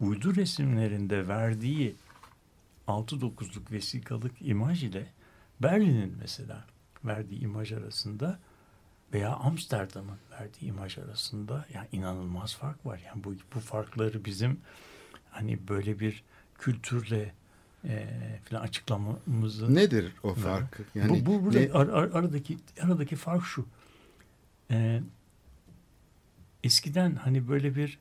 [0.00, 1.94] uydu resimlerinde verdiği
[2.88, 5.06] 6-9'luk vesikalık imaj ile
[5.62, 6.64] Berlin'in mesela
[7.04, 8.38] verdiği imaj arasında
[9.12, 13.02] veya Amsterdam'ın verdiği imaj arasında yani inanılmaz fark var.
[13.06, 14.60] Yani bu, bu farkları bizim
[15.30, 16.24] hani böyle bir
[16.58, 17.32] kültürle
[17.84, 18.06] e,
[18.44, 20.80] falan açıklamamızı Nedir o fark?
[20.94, 23.66] Yani bu, bu burada ne- ar- ar- aradaki aradaki fark şu.
[24.70, 25.02] Ee,
[26.64, 27.98] eskiden hani böyle bir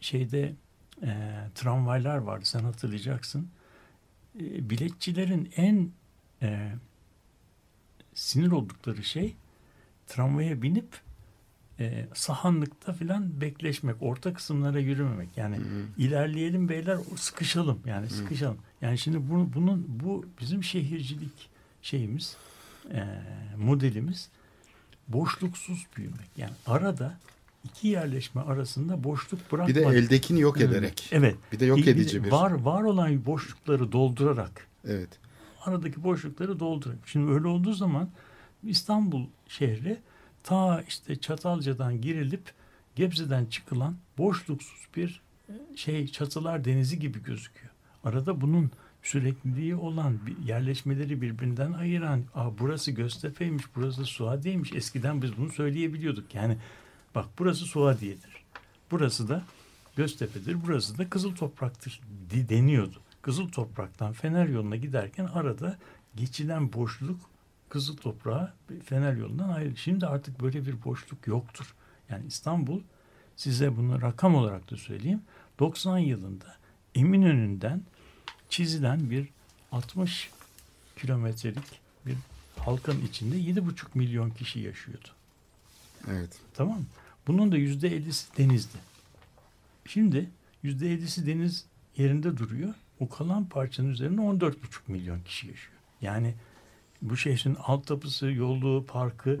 [0.00, 0.54] şeyde
[1.02, 2.44] e, tramvaylar vardı.
[2.44, 3.48] Sen hatırlayacaksın.
[4.40, 5.90] E, biletçilerin en
[6.42, 6.74] e,
[8.14, 9.36] sinir oldukları şey
[10.06, 10.88] tramvaya binip
[11.80, 15.28] e, sahanlıkta filan bekleşmek, orta kısımlara yürümemek.
[15.36, 15.56] Yani
[15.98, 18.58] ilerleyelim beyler, sıkışalım yani sıkışalım.
[18.80, 21.48] Yani şimdi bunu, bunun bu bizim şehircilik
[21.82, 22.36] şeyimiz,
[22.92, 23.04] e,
[23.58, 24.28] modelimiz
[25.08, 26.28] boşluksuz büyümek.
[26.36, 27.18] Yani arada
[27.64, 29.76] iki yerleşme arasında boşluk bir bırakmak.
[29.76, 31.08] de eldekini yok ederek.
[31.12, 31.36] Evet.
[31.52, 32.30] Bir de yok Bir- bir edici bir.
[32.30, 35.08] Var, var olan boşlukları doldurarak Evet.
[35.64, 36.98] aradaki boşlukları doldurun.
[37.06, 38.10] Şimdi öyle olduğu zaman
[38.68, 39.98] İstanbul şehri
[40.42, 42.52] ta işte Çatalca'dan girilip
[42.96, 47.72] Gebze'den çıkılan boşluksuz bir e, şey çatılar denizi gibi gözüküyor.
[48.04, 48.70] Arada bunun
[49.02, 56.34] sürekliliği olan yerleşmeleri birbirinden ayıran Aa, burası Göztepe'ymiş burası Suadiye'ymiş eskiden biz bunu söyleyebiliyorduk.
[56.34, 56.56] Yani
[57.14, 58.44] bak burası Suadiye'dir.
[58.90, 59.42] Burası da
[59.96, 60.56] Göztepe'dir.
[60.66, 62.00] Burası da Kızıl Toprak'tır
[62.30, 63.00] deniyordu.
[63.22, 65.78] Kızıl Toprak'tan Fener yoluna giderken arada
[66.16, 67.20] geçilen boşluk
[67.74, 69.76] Kızıl Toprağa Fener yolundan ayrı.
[69.76, 71.74] Şimdi artık böyle bir boşluk yoktur.
[72.08, 72.82] Yani İstanbul
[73.36, 75.22] size bunu rakam olarak da söyleyeyim.
[75.58, 76.56] 90 yılında
[76.94, 77.82] Eminönü'nden
[78.48, 79.28] çizilen bir
[79.72, 80.30] 60
[80.96, 82.16] kilometrelik bir
[82.56, 85.08] halkın içinde 7,5 milyon kişi yaşıyordu.
[86.10, 86.38] Evet.
[86.54, 86.86] Tamam mı?
[87.26, 88.78] Bunun da yüzde ellisi denizdi.
[89.86, 90.30] Şimdi
[90.62, 91.64] yüzde ellisi deniz
[91.96, 92.74] yerinde duruyor.
[93.00, 94.54] O kalan parçanın üzerinde 14,5
[94.88, 95.78] milyon kişi yaşıyor.
[96.00, 96.34] Yani
[97.04, 99.38] bu şehrin altyapısı, yolu, parkı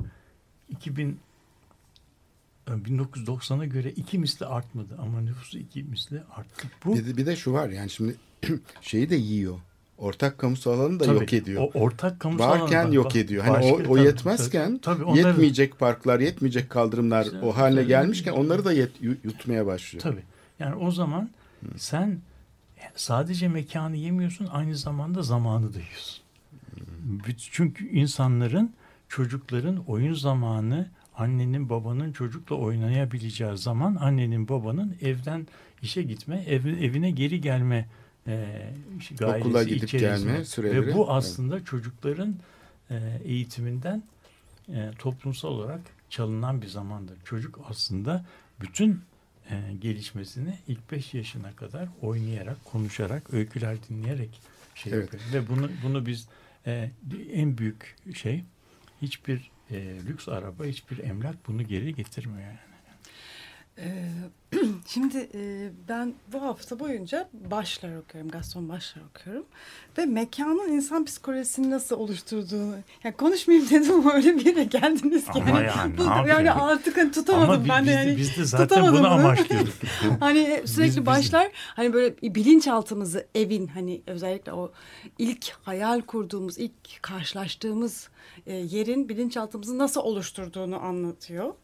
[2.68, 6.68] e, 1990'a göre iki misli artmadı ama nüfusu iki misli arttı.
[6.84, 8.16] Bu Bir de, bir de şu var yani şimdi
[8.80, 9.58] şeyi de yiyor.
[9.98, 11.62] Ortak kamusal alanı da tabii, yok ediyor.
[11.74, 13.44] O ortak kamusal Varken yok ediyor.
[13.44, 17.80] Hani başka- o, o yetmezken tabii, tabii, onları- yetmeyecek parklar, yetmeyecek kaldırımlar İşte, o haline
[17.80, 17.88] tabii.
[17.88, 20.02] gelmişken onları da yet, yu- yutmaya başlıyor.
[20.02, 20.22] Tabii.
[20.58, 21.30] Yani o zaman
[21.76, 22.20] sen
[22.96, 26.23] sadece mekanı yemiyorsun aynı zamanda zamanı da yiyorsun.
[27.50, 28.74] Çünkü insanların
[29.08, 35.46] çocukların oyun zamanı annenin babanın çocukla oynayabileceği zaman annenin babanın evden
[35.82, 37.88] işe gitme ev, evine geri gelme
[38.26, 38.46] e,
[39.18, 40.30] gayresi Okula gidip içerisinde.
[40.32, 40.86] gelme süreleri.
[40.86, 42.34] Ve bu aslında çocukların
[42.90, 44.02] e, eğitiminden
[44.68, 47.16] e, toplumsal olarak çalınan bir zamandır.
[47.24, 48.24] Çocuk aslında
[48.60, 49.00] bütün
[49.50, 54.40] e, gelişmesini ilk 5 yaşına kadar oynayarak, konuşarak, öyküler dinleyerek
[54.74, 55.12] şey Evet.
[55.14, 55.32] yapıyor.
[55.32, 56.28] Ve bunu bunu biz
[56.66, 56.90] e,
[57.32, 58.44] en büyük şey
[59.02, 59.76] hiçbir e,
[60.08, 62.58] lüks araba, hiçbir emlak bunu geri getirmiyor yani.
[63.78, 64.08] Ee,
[64.86, 69.44] Şimdi e, ben bu hafta boyunca başlar okuyorum, Gaston başlar okuyorum.
[69.98, 72.74] Ve mekanın insan psikolojisini nasıl oluşturduğunu...
[73.04, 75.30] Yani konuşmayayım dedim öyle bir yere geldiniz ki.
[75.34, 78.16] Ama hani yani bu- yani artık hani tutamadım Ama ben de biz, yani.
[78.18, 79.06] biz de zaten bunu bunu.
[79.08, 79.72] amaçlıyorduk.
[80.20, 84.72] Hani sürekli Biz- biz- başlar hani böyle bilinçaltımızı evin hani özellikle o
[85.18, 88.08] ilk hayal kurduğumuz ilk karşılaştığımız
[88.46, 91.54] e, yerin bilinçaltımızı nasıl oluşturduğunu anlatıyor.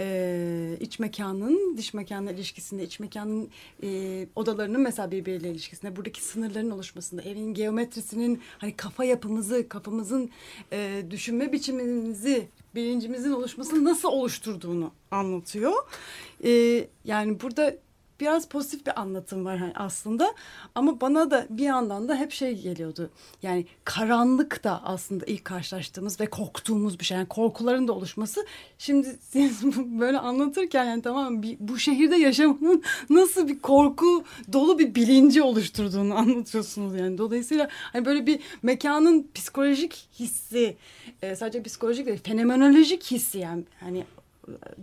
[0.00, 3.48] E, iç mekanın dış mekanla ilişkisinde iç mekanın
[3.82, 10.30] e, odalarının mesela birbiriyle ilişkisinde buradaki sınırların oluşmasında evin geometrisinin hani kafa yapımızı kafamızın
[10.72, 15.72] e, düşünme biçimimizi bilincimizin oluşmasını nasıl oluşturduğunu anlatıyor.
[16.44, 17.76] E, yani burada
[18.20, 20.34] biraz pozitif bir anlatım var hani aslında
[20.74, 23.10] ama bana da bir yandan da hep şey geliyordu.
[23.42, 27.16] Yani karanlık da aslında ilk karşılaştığımız ve korktuğumuz bir şey.
[27.16, 28.46] Yani korkuların da oluşması.
[28.78, 34.94] Şimdi siz böyle anlatırken yani tamam bir, bu şehirde yaşamanın nasıl bir korku dolu bir
[34.94, 37.18] bilinci oluşturduğunu anlatıyorsunuz yani.
[37.18, 40.76] Dolayısıyla hani böyle bir mekanın psikolojik hissi
[41.22, 44.04] e, sadece psikolojik değil fenomenolojik hissi yani hani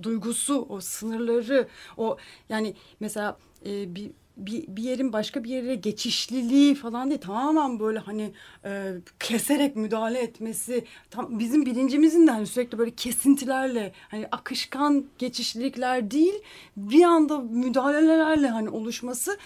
[0.03, 2.17] duygusu, o sınırları, o
[2.49, 7.99] yani mesela e, bir bir, bir yerin başka bir yere geçişliliği falan değil tamamen böyle
[7.99, 8.33] hani
[8.65, 16.11] e, keserek müdahale etmesi tam bizim bilincimizin de hani sürekli böyle kesintilerle hani akışkan geçişlilikler
[16.11, 16.33] değil
[16.77, 19.37] bir anda müdahalelerle hani oluşması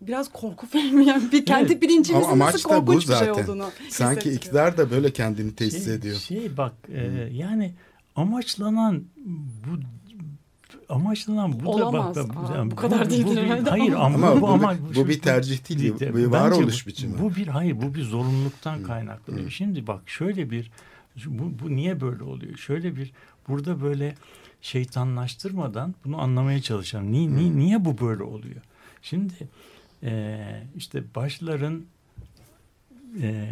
[0.00, 1.82] biraz korku filmi yani bir kendi Evet.
[1.82, 3.42] bilincimizin Ama nasıl korkunç bir şey zaten.
[3.42, 6.16] olduğunu Sanki iktidar da böyle kendini tesis şey, ediyor.
[6.16, 7.74] Şey bak e, yani
[8.16, 9.04] amaçlanan
[9.66, 9.80] bu
[10.94, 12.16] amaçlanan bu Olamaz.
[12.16, 14.04] da bak, bak, Aa, yani bu kadar değildir bir- herhalde Hayır ama.
[14.04, 17.18] ama, Ama bu, bu, ama bir, bu bir tercih değil, bir, bir varoluş bu, biçimi.
[17.18, 19.50] Bu bir hayır bu bir zorunluluktan kaynaklanıyor.
[19.50, 20.70] Şimdi bak şöyle bir
[21.26, 22.56] bu, bu niye böyle oluyor?
[22.56, 23.12] Şöyle bir
[23.48, 24.14] burada böyle
[24.62, 27.12] şeytanlaştırmadan bunu anlamaya çalışalım.
[27.12, 28.60] Niye, niye, niye bu böyle oluyor?
[29.02, 29.34] Şimdi
[30.02, 31.82] e, işte başların
[33.22, 33.48] e,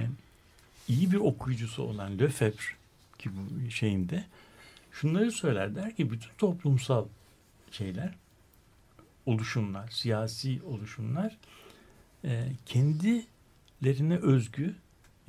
[0.89, 2.75] iyi bir okuyucusu olan Lefebvre
[3.19, 4.25] ki bu şeyinde
[4.93, 7.07] şunları söyler der ki bütün toplumsal
[7.71, 8.15] şeyler
[9.27, 11.37] oluşumlar, siyasi oluşumlar
[12.25, 14.75] e, kendilerine özgü,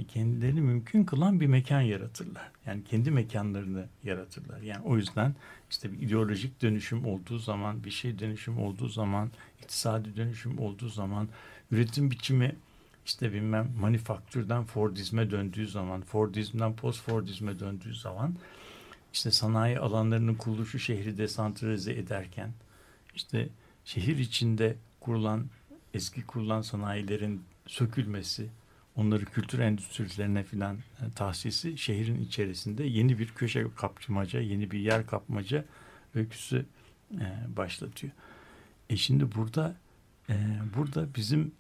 [0.08, 2.52] kendilerini mümkün kılan bir mekan yaratırlar.
[2.66, 4.62] Yani kendi mekanlarını yaratırlar.
[4.62, 5.36] Yani o yüzden
[5.70, 11.30] işte bir ideolojik dönüşüm olduğu zaman, bir şey dönüşüm olduğu zaman, iktisadi dönüşüm olduğu zaman,
[11.72, 12.56] üretim biçimi
[13.06, 18.36] işte bilmem manifaktürden Fordizme döndüğü zaman, Fordizmden post-Fordizme döndüğü zaman
[19.14, 22.52] işte sanayi alanlarının kuruluşu şehri desantralize ederken
[23.16, 23.50] işte
[23.86, 25.46] şehir içinde kurulan
[25.94, 28.50] eski kurulan sanayilerin sökülmesi,
[28.96, 35.08] onları kültür endüstrilerine filan e, tahsisi şehrin içerisinde yeni bir köşe kapmaca, yeni bir yer
[35.08, 35.66] kapmaca
[36.16, 36.66] öyküsü
[37.14, 38.14] e, başlatıyor.
[38.90, 39.76] E şimdi burada
[40.30, 41.52] e, burada bizim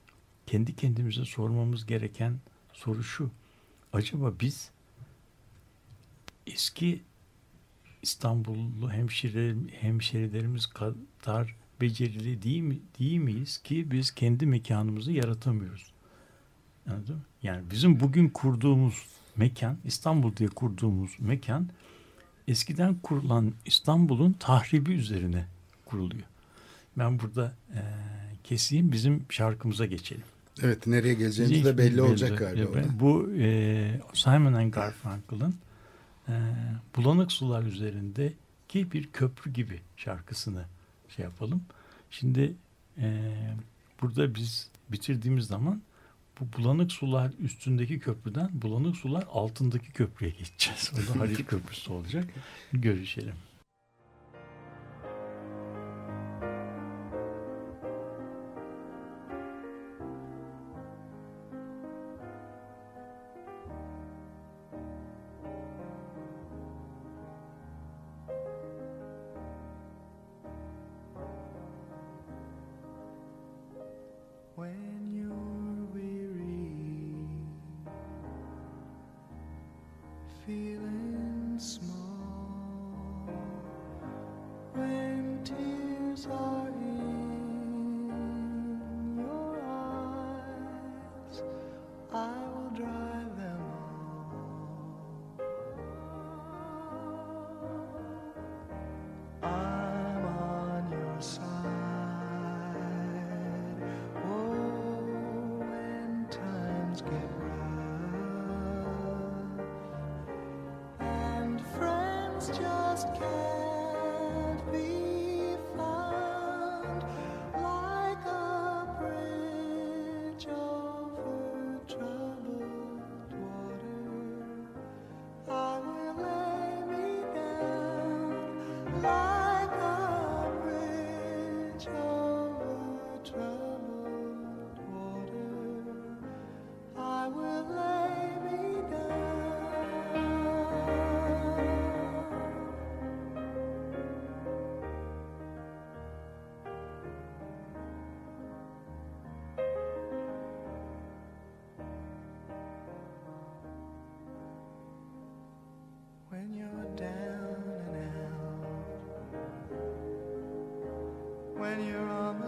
[0.47, 2.39] kendi kendimize sormamız gereken
[2.73, 3.31] soru şu.
[3.93, 4.71] Acaba biz
[6.47, 7.01] eski
[8.01, 15.91] İstanbullu hemşire, hemşerilerimiz kadar becerili değil, mi, değil miyiz ki biz kendi mekanımızı yaratamıyoruz?
[16.87, 17.21] Anladın mı?
[17.43, 21.69] Yani bizim bugün kurduğumuz mekan, İstanbul diye kurduğumuz mekan
[22.47, 25.45] eskiden kurulan İstanbul'un tahribi üzerine
[25.85, 26.27] kuruluyor.
[26.97, 27.81] Ben burada e,
[28.43, 30.23] keseyim bizim şarkımıza geçelim.
[30.61, 32.39] Evet nereye geleceğimiz de belli olacak belli.
[32.39, 32.83] galiba.
[32.99, 35.55] Bu e, Simon and Garfunkel'ın
[36.29, 36.33] e,
[36.95, 40.65] Bulanık Sular üzerindeki bir köprü gibi şarkısını
[41.09, 41.63] şey yapalım.
[42.11, 42.53] Şimdi
[42.97, 43.31] e,
[44.01, 45.81] burada biz bitirdiğimiz zaman
[46.39, 50.91] bu bulanık sular üstündeki köprüden bulanık sular altındaki köprüye geçeceğiz.
[50.93, 52.25] O da Halil Köprüsü olacak.
[52.73, 53.35] Görüşelim.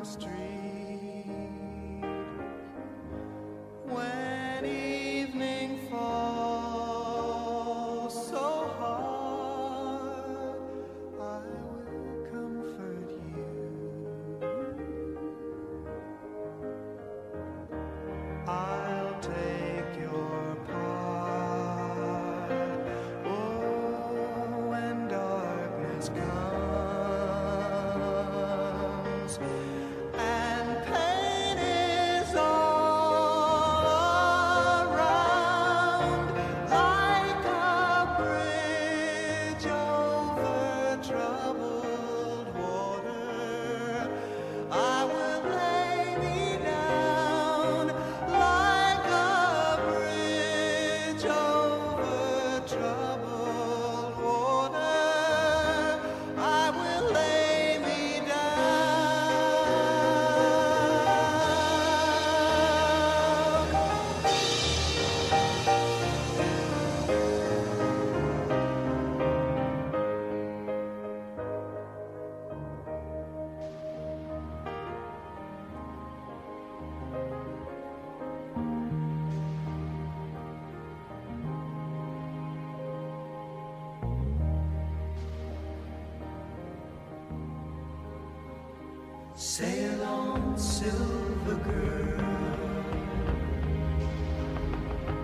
[0.04, 0.41] Street.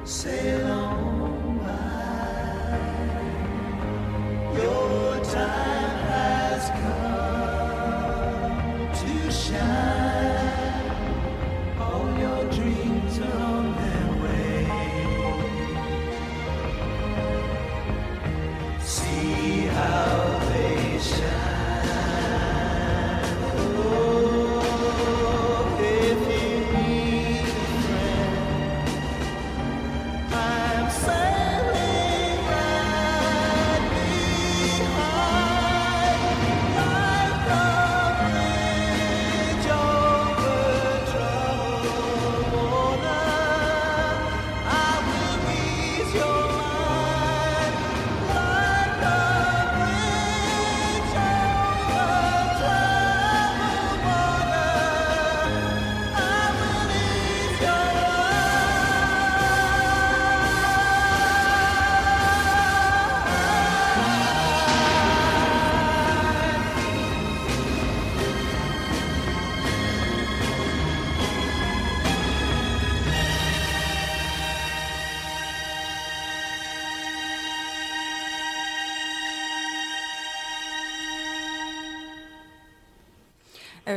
[0.07, 0.56] Say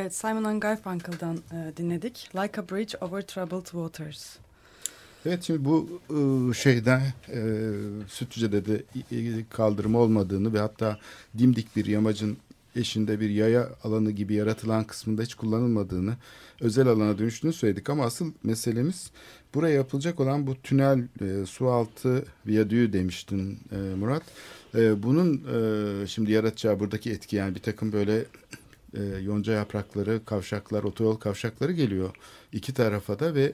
[0.00, 2.30] Evet, Simon and Garfunkel'dan e, dinledik.
[2.34, 4.36] Like a Bridge Over Troubled Waters.
[5.26, 7.40] Evet, şimdi bu e, şeyden e,
[8.08, 8.82] Sütlüce'de de
[9.12, 10.98] e, kaldırma olmadığını ve hatta
[11.38, 12.36] dimdik bir yamacın
[12.76, 16.16] eşinde bir yaya alanı gibi yaratılan kısmında hiç kullanılmadığını,
[16.60, 17.90] özel alana dönüştüğünü söyledik.
[17.90, 19.10] Ama asıl meselemiz
[19.54, 24.22] buraya yapılacak olan bu tünel, e, su altı viyadüğü demiştin e, Murat.
[24.74, 28.24] E, bunun e, şimdi yaratacağı buradaki etki yani bir takım böyle
[28.94, 32.10] e, yonca yaprakları, kavşaklar, otoyol kavşakları geliyor
[32.52, 33.52] iki tarafa da ve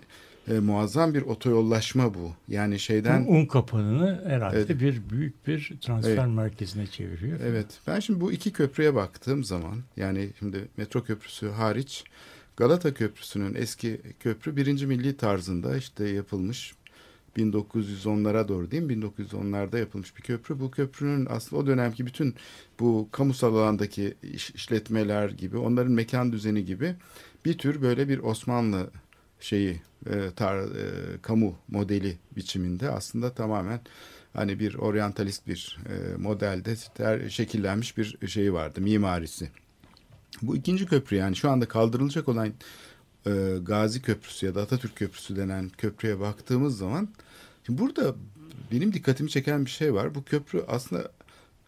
[0.50, 2.32] e, muazzam bir otoyollaşma bu.
[2.48, 4.80] Yani şeyden un, un kapanını herhalde evet.
[4.80, 6.34] bir büyük bir transfer evet.
[6.34, 7.40] merkezine çeviriyor.
[7.40, 7.66] Evet.
[7.86, 12.04] Ben şimdi bu iki köprüye baktığım zaman yani şimdi metro köprüsü hariç
[12.56, 16.74] Galata Köprüsü'nün eski köprü birinci milli tarzında işte yapılmış
[17.36, 18.92] 1910'lara doğru değil mi?
[18.92, 20.60] 1910'larda yapılmış bir köprü.
[20.60, 22.34] Bu köprünün aslında o dönemki bütün
[22.80, 26.96] bu kamusal alandaki iş- işletmeler gibi onların mekan düzeni gibi
[27.44, 28.90] bir tür böyle bir Osmanlı
[29.40, 29.80] şeyi
[30.10, 33.80] e, tar, e, kamu modeli biçiminde aslında tamamen
[34.32, 39.50] hani bir oryantalist bir e, modelde ter- şekillenmiş bir şeyi vardı mimarisi.
[40.42, 42.52] Bu ikinci köprü yani şu anda kaldırılacak olan
[43.26, 43.30] e,
[43.62, 47.08] Gazi Köprüsü ya da Atatürk Köprüsü denen köprüye baktığımız zaman
[47.66, 48.14] şimdi burada
[48.72, 50.14] benim dikkatimi çeken bir şey var.
[50.14, 51.10] Bu köprü aslında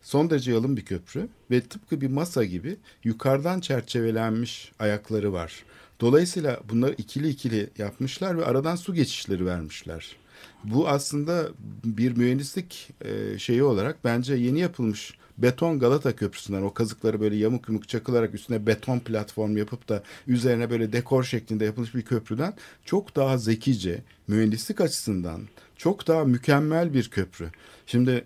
[0.03, 5.65] son derece yalın bir köprü ve tıpkı bir masa gibi yukarıdan çerçevelenmiş ayakları var.
[6.01, 10.17] Dolayısıyla bunları ikili ikili yapmışlar ve aradan su geçişleri vermişler.
[10.65, 11.49] Bu aslında
[11.85, 17.69] bir mühendislik e, şeyi olarak bence yeni yapılmış beton Galata Köprüsü'nden o kazıkları böyle yamuk
[17.69, 23.17] yumuk çakılarak üstüne beton platform yapıp da üzerine böyle dekor şeklinde yapılmış bir köprüden çok
[23.17, 25.41] daha zekice mühendislik açısından
[25.79, 27.51] çok daha mükemmel bir köprü.
[27.87, 28.25] Şimdi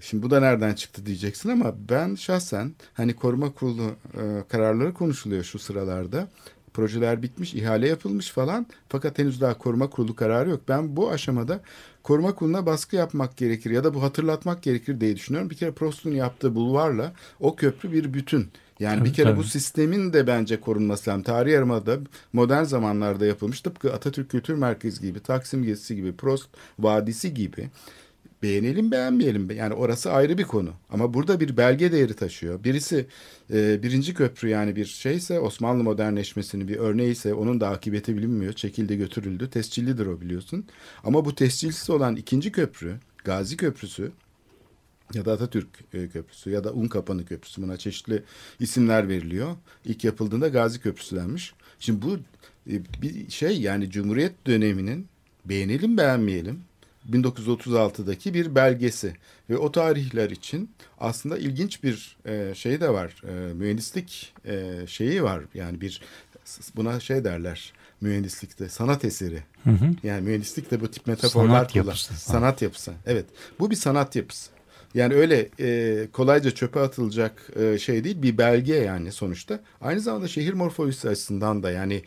[0.00, 5.44] Şimdi bu da nereden çıktı diyeceksin ama ben şahsen hani koruma kurulu e, kararları konuşuluyor
[5.44, 6.28] şu sıralarda.
[6.74, 10.60] Projeler bitmiş, ihale yapılmış falan fakat henüz daha koruma kurulu kararı yok.
[10.68, 11.60] Ben bu aşamada
[12.02, 15.50] koruma kuruluna baskı yapmak gerekir ya da bu hatırlatmak gerekir diye düşünüyorum.
[15.50, 18.48] Bir kere Prost'un yaptığı bulvarla o köprü bir bütün.
[18.80, 19.50] Yani Tabii, bir kere bu tabii.
[19.50, 21.22] sistemin de bence korunması lazım.
[21.22, 22.00] Tarih Yarımada'da
[22.32, 26.48] modern zamanlarda yapılmış tıpkı Atatürk Kültür Merkezi gibi, Taksim Gezisi gibi, Prost
[26.78, 27.70] Vadisi gibi
[28.44, 32.64] beğenelim beğenmeyelim yani orası ayrı bir konu ama burada bir belge değeri taşıyor.
[32.64, 33.06] Birisi
[33.52, 38.52] e, birinci köprü yani bir şeyse Osmanlı modernleşmesinin bir örneğiyse onun da akıbeti bilinmiyor.
[38.52, 40.64] Çekildi götürüldü tescillidir o biliyorsun.
[41.04, 44.12] Ama bu tescilsiz olan ikinci köprü Gazi Köprüsü
[45.14, 48.22] ya da Atatürk e, Köprüsü ya da Unkapanı Köprüsü buna çeşitli
[48.60, 49.56] isimler veriliyor.
[49.84, 51.54] İlk yapıldığında Gazi Köprüsü denmiş.
[51.78, 52.18] Şimdi bu
[52.70, 55.06] e, bir şey yani Cumhuriyet döneminin
[55.44, 56.60] beğenelim beğenmeyelim
[57.10, 59.14] 1936'daki bir belgesi
[59.50, 63.22] ve o tarihler için aslında ilginç bir e, şey de var.
[63.28, 65.42] E, mühendislik e, şeyi var.
[65.54, 66.00] Yani bir
[66.76, 69.42] buna şey derler mühendislikte sanat eseri.
[69.64, 69.90] Hı hı.
[70.02, 72.14] Yani mühendislik de bu tip metaforlar Sanat kullan- yapısı.
[72.14, 72.92] Sanat yapısı.
[73.06, 73.26] Evet.
[73.58, 74.50] Bu bir sanat yapısı.
[74.94, 79.60] Yani öyle e, kolayca çöpe atılacak e, şey değil bir belge yani sonuçta.
[79.80, 82.02] Aynı zamanda şehir morfolojisi açısından da yani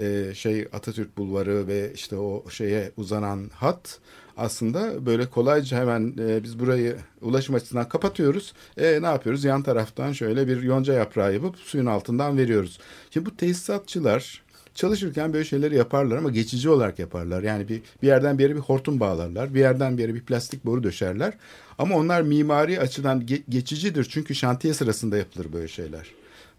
[0.00, 4.00] e, şey Atatürk Bulvarı ve işte o şeye uzanan hat
[4.36, 8.52] aslında böyle kolayca hemen e, biz burayı ulaşım açısından kapatıyoruz.
[8.76, 9.44] E, ne yapıyoruz?
[9.44, 12.78] Yan taraftan şöyle bir yonca yaprağı yapıp suyun altından veriyoruz.
[13.10, 14.42] Şimdi bu tesisatçılar
[14.74, 17.42] çalışırken böyle şeyleri yaparlar ama geçici olarak yaparlar.
[17.42, 19.54] Yani bir, bir yerden bir yere bir hortum bağlarlar.
[19.54, 21.34] Bir yerden bir yere bir plastik boru döşerler.
[21.82, 24.04] Ama onlar mimari açıdan ge- geçicidir.
[24.04, 26.06] Çünkü şantiye sırasında yapılır böyle şeyler.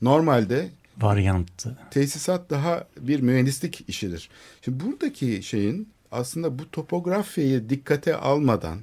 [0.02, 0.70] Normalde
[1.02, 1.78] Varyanttı.
[1.92, 4.30] tesisat daha bir mühendislik işidir.
[4.62, 8.80] Şimdi buradaki şeyin aslında bu topografyayı dikkate almadan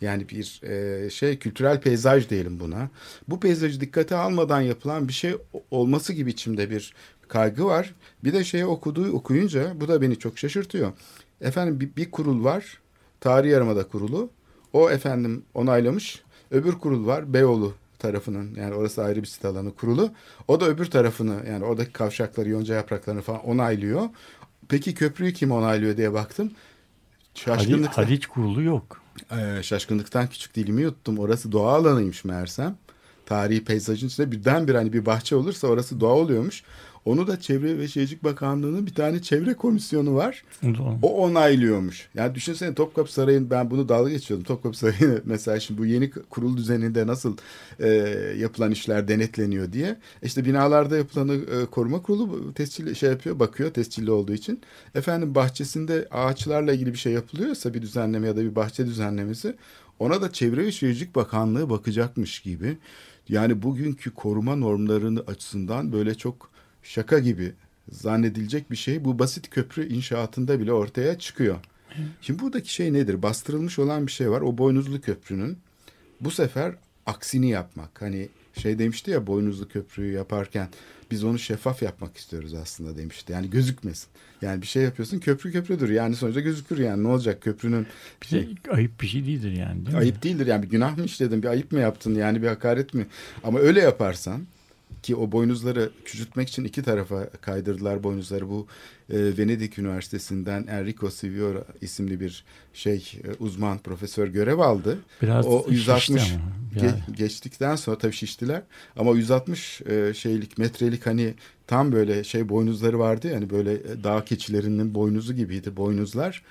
[0.00, 2.88] yani bir e, şey kültürel peyzaj diyelim buna.
[3.28, 5.36] Bu peyzajı dikkate almadan yapılan bir şey
[5.70, 6.94] olması gibi içimde bir
[7.28, 7.94] kaygı var.
[8.24, 10.92] Bir de şeyi okuduğu okuyunca bu da beni çok şaşırtıyor.
[11.40, 12.78] Efendim bir, bir kurul var.
[13.20, 14.30] Tarih Yarımada kurulu.
[14.72, 16.22] O efendim onaylamış.
[16.50, 17.32] Öbür kurul var.
[17.32, 20.10] Beyoğlu tarafının yani orası ayrı bir sit alanı kurulu.
[20.48, 24.08] O da öbür tarafını yani oradaki kavşakları, yonca yapraklarını falan onaylıyor.
[24.68, 26.52] Peki köprüyü kim onaylıyor diye baktım.
[27.34, 29.02] Şaşkınlıktan, Haliç kurulu yok.
[29.30, 31.18] Ee, şaşkınlıktan küçük dilimi yuttum.
[31.18, 32.76] Orası doğa alanıymış meğersem.
[33.26, 36.62] Tarihi peyzajın içinde birdenbire hani bir bahçe olursa orası doğa oluyormuş.
[37.04, 40.44] Onu da Çevre ve Şehircilik Bakanlığı'nın bir tane çevre komisyonu var.
[40.64, 42.08] O da- O onaylıyormuş.
[42.14, 44.44] Yani düşünsene Topkapı Sarayı'nın ben bunu dalga geçiyordum.
[44.44, 47.36] Topkapı Sarayı mesela şimdi bu yeni kurul düzeninde nasıl
[47.80, 47.88] e,
[48.38, 49.96] yapılan işler denetleniyor diye.
[50.22, 54.60] İşte binalarda yapılanı e, koruma kurulu tescilli şey yapıyor, bakıyor tescilli olduğu için.
[54.94, 59.54] Efendim bahçesinde ağaçlarla ilgili bir şey yapılıyorsa bir düzenleme ya da bir bahçe düzenlemesi
[59.98, 62.76] ona da Çevre ve Şehircilik Bakanlığı bakacakmış gibi.
[63.28, 66.51] Yani bugünkü koruma normlarını açısından böyle çok
[66.82, 67.52] şaka gibi
[67.90, 71.58] zannedilecek bir şey bu basit köprü inşaatında bile ortaya çıkıyor.
[72.20, 73.22] Şimdi buradaki şey nedir?
[73.22, 74.40] Bastırılmış olan bir şey var.
[74.40, 75.58] O boynuzlu köprünün
[76.20, 76.74] bu sefer
[77.06, 78.02] aksini yapmak.
[78.02, 80.68] Hani şey demişti ya boynuzlu köprüyü yaparken
[81.10, 83.32] biz onu şeffaf yapmak istiyoruz aslında demişti.
[83.32, 84.08] Yani gözükmesin.
[84.42, 85.90] Yani bir şey yapıyorsun köprü köprüdür.
[85.90, 87.86] Yani sonuçta gözükür yani ne olacak köprünün
[88.22, 90.00] Bir de ayıp bir şey değildir yani değil mi?
[90.00, 93.06] Ayıp değildir yani bir günah mı işledin bir ayıp mı yaptın yani bir hakaret mi?
[93.44, 94.46] Ama öyle yaparsan
[95.02, 98.66] ki o boynuzları küçültmek için iki tarafa kaydırdılar boynuzları bu
[99.10, 104.98] e, Venedik Üniversitesi'nden Enrico Siviora isimli bir şey e, uzman profesör görev aldı.
[105.22, 106.86] Biraz o şişti 160 ama.
[106.86, 108.62] ge- geçtikten sonra tabii şiştiler
[108.96, 111.34] ama 160 e, şeylik metrelik hani
[111.66, 116.42] tam böyle şey boynuzları vardı ya hani böyle e, dağ keçilerinin boynuzu gibiydi boynuzlar.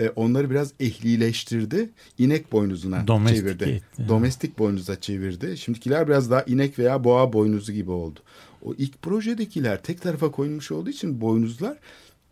[0.00, 1.90] E, onları biraz ehlileştirdi.
[2.18, 3.64] İnek boynuzuna Domestik çevirdi.
[3.64, 4.08] etti.
[4.08, 5.56] Domestik boynuza çevirdi.
[5.56, 8.20] Şimdikiler biraz daha inek veya boğa boynuzu gibi oldu.
[8.62, 11.78] O ilk projedekiler tek tarafa koyulmuş olduğu için boynuzlar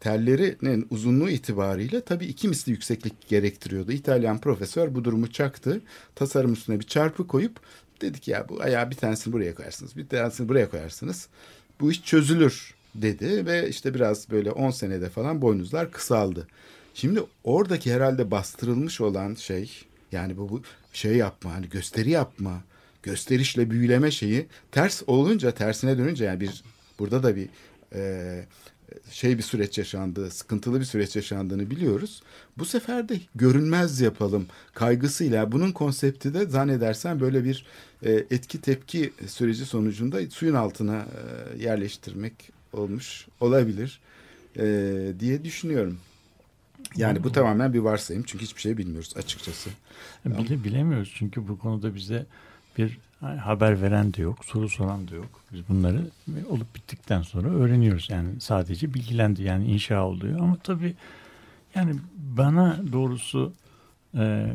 [0.01, 3.93] tellerinin uzunluğu itibariyle tabii iki misli yükseklik gerektiriyordu.
[3.93, 5.80] İtalyan profesör bu durumu çaktı.
[6.14, 7.61] Tasarım üstüne bir çarpı koyup
[8.01, 11.28] dedik ya bu ayağı bir tanesini buraya koyarsınız, bir tanesini buraya koyarsınız.
[11.81, 16.49] Bu iş çözülür dedi ve işte biraz böyle 10 senede falan boynuzlar kısaldı.
[16.95, 19.70] Şimdi oradaki herhalde bastırılmış olan şey
[20.12, 20.62] yani bu, bu
[20.93, 22.62] şey yapma hani gösteri yapma
[23.03, 26.64] gösterişle büyüleme şeyi ters olunca tersine dönünce yani bir
[26.99, 27.49] burada da bir
[27.95, 28.45] e,
[29.11, 32.22] şey bir süreç yaşandığı, sıkıntılı bir süreç yaşandığını biliyoruz.
[32.59, 37.66] Bu sefer de görünmez yapalım kaygısıyla bunun konsepti de zannedersen böyle bir
[38.03, 42.34] e, etki tepki süreci sonucunda suyun altına e, yerleştirmek
[42.72, 44.01] olmuş olabilir
[44.59, 45.99] e, diye düşünüyorum.
[46.97, 49.70] Yani bu tamamen bir varsayım çünkü hiçbir şey bilmiyoruz açıkçası.
[50.24, 52.26] Bile, bilemiyoruz çünkü bu konuda bize
[52.79, 55.41] bir haber veren de yok, soru soran da yok.
[55.53, 56.03] Biz bunları
[56.49, 58.11] olup bittikten sonra öğreniyoruz.
[58.11, 60.41] Yani sadece bilgilendi yani inşa oluyor.
[60.41, 60.95] Ama tabii
[61.74, 63.53] yani bana doğrusu
[64.14, 64.53] e,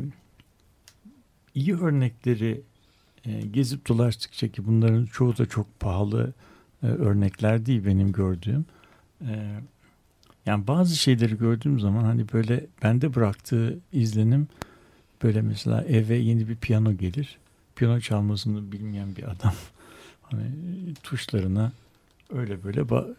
[1.54, 2.60] iyi örnekleri
[3.24, 6.32] e, gezip dolaştıkça ki bunların çoğu da çok pahalı
[6.82, 8.64] e, örnekler değil benim gördüğüm.
[9.20, 9.60] E,
[10.46, 14.48] yani bazı şeyleri gördüğüm zaman hani böyle bende bıraktığı izlenim
[15.22, 17.38] böyle mesela eve yeni bir piyano gelir.
[17.76, 19.54] Piyano çalmasını bilmeyen bir adam
[20.22, 20.48] hani
[21.02, 21.72] tuşlarına
[22.30, 23.14] öyle böyle ba-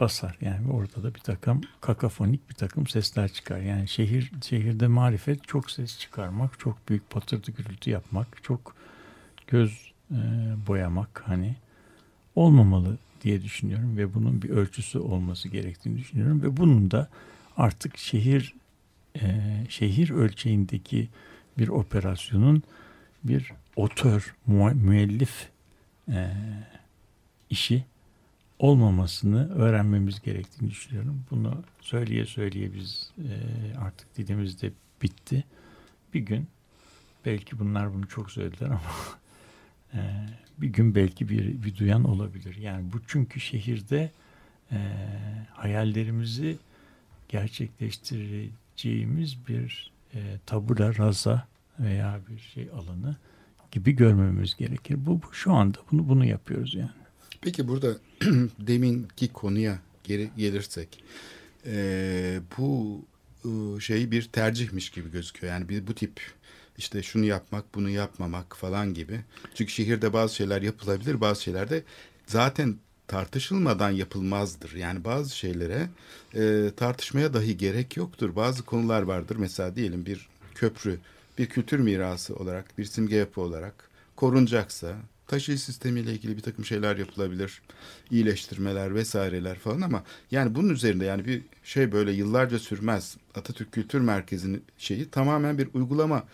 [0.00, 0.38] basar.
[0.40, 3.58] Yani orada da bir takım kakafonik bir takım sesler çıkar.
[3.58, 8.76] Yani şehir şehirde marifet çok ses çıkarmak, çok büyük patırtı gürültü yapmak, çok
[9.46, 10.16] göz e,
[10.66, 11.56] boyamak hani
[12.36, 17.08] olmamalı diye düşünüyorum ve bunun bir ölçüsü olması gerektiğini düşünüyorum ve bunun da
[17.56, 18.54] artık şehir
[19.20, 19.30] e,
[19.68, 21.08] şehir ölçeğindeki
[21.58, 22.62] bir operasyonun
[23.24, 25.48] bir otör, müellif
[26.08, 26.30] e,
[27.50, 27.84] işi
[28.58, 31.24] olmamasını öğrenmemiz gerektiğini düşünüyorum.
[31.30, 33.32] Bunu söyleye söyleye biz e,
[33.78, 34.70] artık dilimizde
[35.02, 35.44] bitti.
[36.14, 36.46] Bir gün
[37.24, 38.80] belki bunlar bunu çok söylediler ama
[39.94, 40.00] e,
[40.58, 42.56] bir gün belki bir, bir duyan olabilir.
[42.56, 44.10] Yani bu çünkü şehirde
[44.72, 44.78] e,
[45.52, 46.58] hayallerimizi
[47.28, 51.46] gerçekleştireceğimiz bir e, tabula rasa
[51.80, 53.16] veya bir şey alanı
[53.72, 55.06] gibi görmemiz gerekir.
[55.06, 56.90] Bu, bu şu anda bunu bunu yapıyoruz yani.
[57.40, 57.96] Peki burada
[58.58, 61.04] deminki konuya geri gelirsek
[61.66, 63.00] e, bu
[63.44, 65.52] e, şey bir tercihmiş gibi gözüküyor.
[65.52, 66.20] Yani bir, bu tip
[66.78, 69.20] işte şunu yapmak bunu yapmamak falan gibi.
[69.54, 71.82] Çünkü şehirde bazı şeyler yapılabilir bazı şeyler de
[72.26, 72.76] zaten
[73.08, 74.74] tartışılmadan yapılmazdır.
[74.74, 75.88] Yani bazı şeylere
[76.34, 78.36] e, tartışmaya dahi gerek yoktur.
[78.36, 79.36] Bazı konular vardır.
[79.36, 80.98] Mesela diyelim bir köprü
[81.38, 86.96] bir kültür mirası olarak bir simge yapı olarak korunacaksa taşıyıcı sistemiyle ilgili bir takım şeyler
[86.96, 87.62] yapılabilir.
[88.10, 93.16] iyileştirmeler vesaireler falan ama yani bunun üzerinde yani bir şey böyle yıllarca sürmez.
[93.34, 96.24] Atatürk Kültür Merkezi'nin şeyi tamamen bir uygulama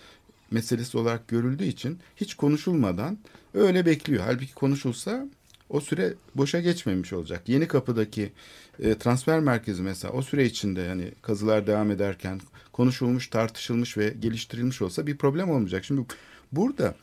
[0.51, 3.19] meselesi olarak görüldüğü için hiç konuşulmadan
[3.55, 4.25] öyle bekliyor.
[4.27, 5.27] Halbuki konuşulsa
[5.71, 7.49] o süre boşa geçmemiş olacak.
[7.49, 8.33] Yeni kapıdaki
[8.79, 12.41] e, transfer merkezi mesela o süre içinde yani kazılar devam ederken
[12.73, 15.85] konuşulmuş, tartışılmış ve geliştirilmiş olsa bir problem olmayacak.
[15.85, 16.03] Şimdi
[16.53, 16.95] burada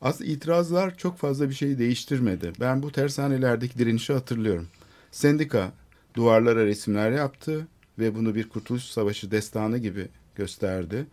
[0.00, 2.52] aslında itirazlar çok fazla bir şeyi değiştirmedi.
[2.60, 4.68] Ben bu tersanelerdeki direnişi hatırlıyorum.
[5.10, 5.72] Sendika
[6.14, 7.66] duvarlara resimler yaptı
[7.98, 11.06] ve bunu bir kurtuluş savaşı destanı gibi gösterdi.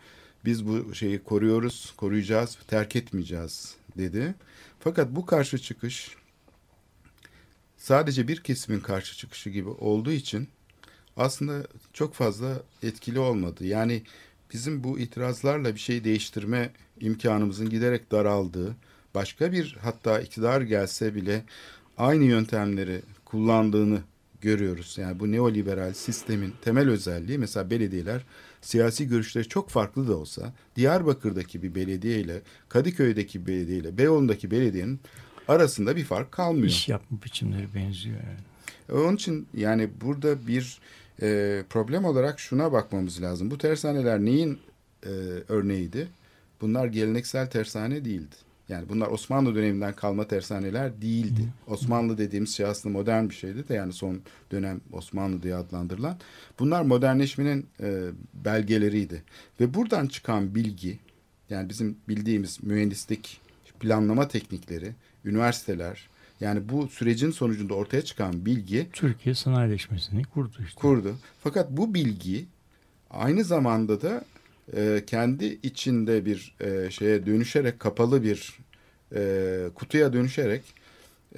[0.45, 4.35] Biz bu şeyi koruyoruz, koruyacağız, terk etmeyeceğiz dedi.
[4.79, 6.15] Fakat bu karşı çıkış
[7.83, 10.47] sadece bir kesimin karşı çıkışı gibi olduğu için
[11.17, 13.65] aslında çok fazla etkili olmadı.
[13.65, 14.03] Yani
[14.53, 18.75] bizim bu itirazlarla bir şey değiştirme imkanımızın giderek daraldığı,
[19.15, 21.43] başka bir hatta iktidar gelse bile
[21.97, 24.01] aynı yöntemleri kullandığını
[24.41, 24.97] görüyoruz.
[24.99, 28.25] Yani bu neoliberal sistemin temel özelliği mesela belediyeler
[28.61, 34.51] siyasi görüşleri çok farklı da olsa Diyarbakır'daki bir belediye ile Kadıköy'deki bir belediye ile Beyoğlu'ndaki
[34.51, 34.99] belediyenin
[35.47, 36.67] arasında bir fark kalmıyor.
[36.67, 39.01] İş yapma biçimleri benziyor yani.
[39.01, 40.79] Onun için yani burada bir
[41.21, 43.51] e, problem olarak şuna bakmamız lazım.
[43.51, 44.59] Bu tersaneler neyin
[45.05, 45.09] e,
[45.49, 46.07] örneğiydi?
[46.61, 48.35] Bunlar geleneksel tersane değildi.
[48.69, 51.41] Yani bunlar Osmanlı döneminden kalma tersaneler değildi.
[51.67, 54.21] Osmanlı dediğimiz şey aslında modern bir şeydi de yani son
[54.51, 56.17] dönem Osmanlı diye adlandırılan.
[56.59, 59.23] Bunlar modernleşmenin e, belgeleriydi.
[59.59, 60.99] Ve buradan çıkan bilgi
[61.49, 63.41] yani bizim bildiğimiz mühendislik
[63.79, 64.91] planlama teknikleri,
[65.25, 66.09] üniversiteler
[66.39, 70.79] yani bu sürecin sonucunda ortaya çıkan bilgi Türkiye sanayileşmesini kurdu işte.
[70.79, 71.15] kurdu.
[71.43, 72.45] Fakat bu bilgi
[73.09, 74.25] aynı zamanda da
[74.75, 78.59] e, kendi içinde bir e, şeye dönüşerek kapalı bir
[79.15, 80.63] e, kutuya dönüşerek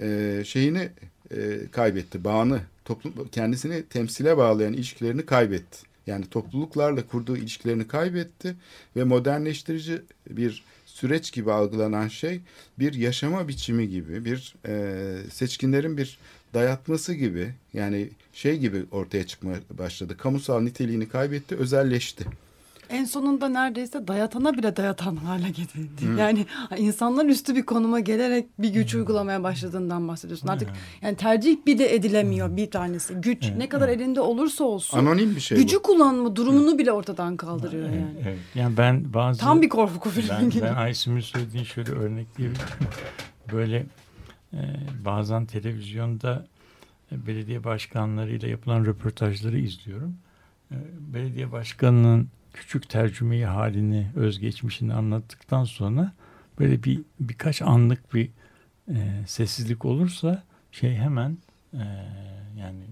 [0.01, 0.89] e, şeyini
[1.31, 2.23] e, kaybetti.
[2.23, 5.77] Bağını, toplum kendisini temsile bağlayan ilişkilerini kaybetti.
[6.07, 8.55] Yani topluluklarla kurduğu ilişkilerini kaybetti
[8.95, 10.63] ve modernleştirici bir
[10.95, 12.41] süreç gibi algılanan şey
[12.79, 16.17] bir yaşama biçimi gibi, bir e, seçkinlerin bir
[16.53, 20.17] dayatması gibi yani şey gibi ortaya çıkmaya başladı.
[20.17, 22.25] Kamusal niteliğini kaybetti, özelleşti.
[22.89, 26.05] En sonunda neredeyse dayatana bile dayatan hale getirildi.
[26.19, 26.45] Yani
[26.77, 30.47] insanlar üstü bir konuma gelerek bir güç uygulamaya başladığından bahsediyorsun.
[30.47, 30.69] Artık
[31.01, 33.13] yani tercih bir de edilemiyor bir tanesi.
[33.13, 34.97] Güç ne kadar elinde olursa olsun.
[34.97, 35.81] Anonim bir şey gücü bu.
[35.81, 38.13] kullanma durumunu bile ortadan kaldırıyor yani.
[38.23, 38.37] Evet.
[38.55, 40.63] Yani ben bazı Tam bir korku filmi ben, gibi.
[40.63, 42.67] ben Aysim'in söylediğin şöyle örnekleyebilirim.
[43.51, 43.85] Böyle
[44.53, 44.59] e,
[45.05, 46.47] bazen televizyonda
[47.11, 50.17] e, belediye başkanlarıyla yapılan röportajları izliyorum.
[50.71, 50.75] E,
[51.13, 56.13] belediye başkanının küçük tercümeyi halini, özgeçmişini anlattıktan sonra
[56.59, 58.29] böyle bir birkaç anlık bir
[58.89, 61.37] e, sessizlik olursa şey hemen
[61.73, 61.83] e,
[62.57, 62.83] yani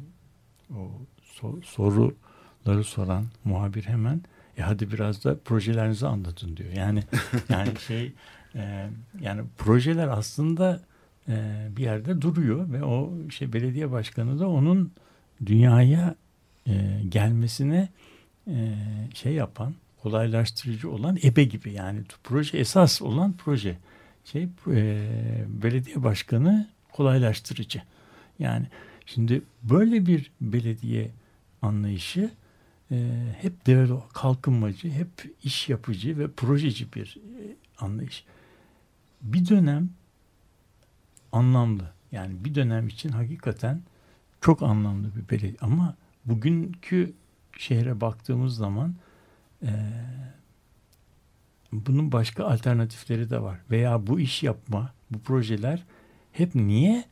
[0.75, 0.91] o
[1.23, 4.21] so- soruları soran muhabir hemen
[4.57, 6.71] e hadi biraz da projelerinizi anlatın diyor.
[6.73, 7.03] Yani
[7.49, 8.13] yani şey
[8.55, 8.89] e,
[9.21, 10.81] yani projeler aslında
[11.27, 14.91] e, bir yerde duruyor ve o şey belediye başkanı da onun
[15.45, 16.15] dünyaya
[16.67, 17.89] e, gelmesine
[18.47, 18.75] e,
[19.13, 23.77] şey yapan kolaylaştırıcı olan ebe gibi yani proje esas olan proje.
[24.25, 25.07] Şey e,
[25.47, 27.81] belediye başkanı kolaylaştırıcı.
[28.39, 28.67] Yani
[29.05, 31.11] şimdi böyle bir belediye
[31.61, 32.31] anlayışı
[32.91, 35.09] e, hep devlet kalkınmacı hep
[35.43, 37.17] iş yapıcı ve projeci bir
[37.79, 38.25] anlayış.
[39.21, 39.89] Bir dönem
[41.31, 41.91] anlamlı.
[42.11, 43.81] Yani bir dönem için hakikaten
[44.41, 45.55] çok anlamlı bir belediye.
[45.61, 47.13] Ama bugünkü
[47.57, 48.95] şehre baktığımız zaman
[49.63, 49.71] e,
[51.71, 53.59] bunun başka alternatifleri de var.
[53.71, 55.83] Veya bu iş yapma, bu projeler
[56.31, 57.03] hep niye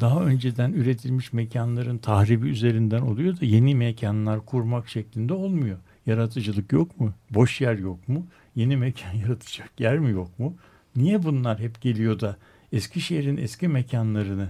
[0.00, 5.78] daha önceden üretilmiş mekanların tahribi üzerinden oluyor da yeni mekanlar kurmak şeklinde olmuyor.
[6.06, 7.14] Yaratıcılık yok mu?
[7.30, 8.26] Boş yer yok mu?
[8.54, 10.54] Yeni mekan yaratacak yer mi yok mu?
[10.96, 12.36] Niye bunlar hep geliyor da
[12.72, 14.48] Eskişehir'in eski mekanlarını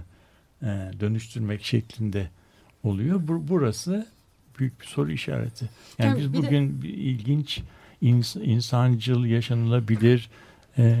[0.61, 2.29] e, dönüştürmek şeklinde
[2.83, 3.27] oluyor?
[3.27, 4.07] Bu, burası
[4.59, 5.69] büyük bir soru işareti.
[5.99, 7.61] Yani Yani biz bir de- bugün bir ilginç
[8.03, 10.29] ins- insancıl yaşanılabilir
[10.77, 10.95] e,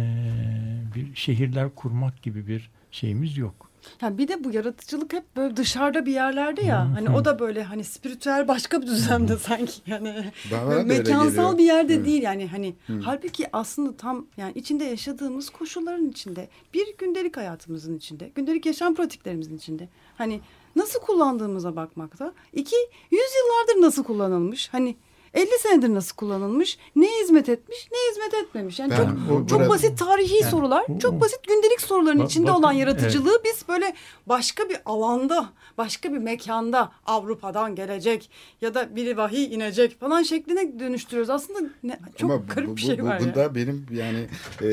[0.95, 3.67] bir şehirler kurmak gibi bir şeyimiz yok.
[4.01, 6.85] Yani bir de bu yaratıcılık hep böyle dışarıda bir yerlerde ya.
[6.85, 10.31] Hı, Hani o da böyle hani spiritüel başka bir düzlemde sanki yani.
[10.51, 12.05] Bana mekansal bir yerde Evet.
[12.05, 18.31] değil yani hani halbuki aslında tam yani içinde yaşadığımız koşulların içinde bir gündelik hayatımızın içinde
[18.35, 20.39] gündelik yaşam pratiklerimizin içinde hani
[20.77, 22.33] nasıl kullandığımıza bakmakta.
[22.53, 22.75] İki
[23.11, 24.69] yüzyıllardır nasıl kullanılmış?
[24.71, 24.95] Hani
[25.33, 26.77] 50 senedir nasıl kullanılmış?
[26.95, 28.79] Ne hizmet etmiş ne hizmet etmemiş?
[28.79, 31.81] Yani Ben çok bu- çok burada- basit tarihi Yani sorular bu- çok bu- basit gündelik
[31.81, 33.93] soruların Bak- içinde bakın, olan yaratıcılığı biz böyle
[34.27, 38.29] başka bir alanda başka bir mekanda Avrupa'dan gelecek
[38.61, 41.29] ya da bir vahiy inecek falan şekline dönüştürüyoruz.
[41.29, 43.25] Aslında ne, çok Ama bu- garip bu, bir şey bu, var ya.
[43.25, 44.27] Bunda benim yani
[44.61, 44.67] e,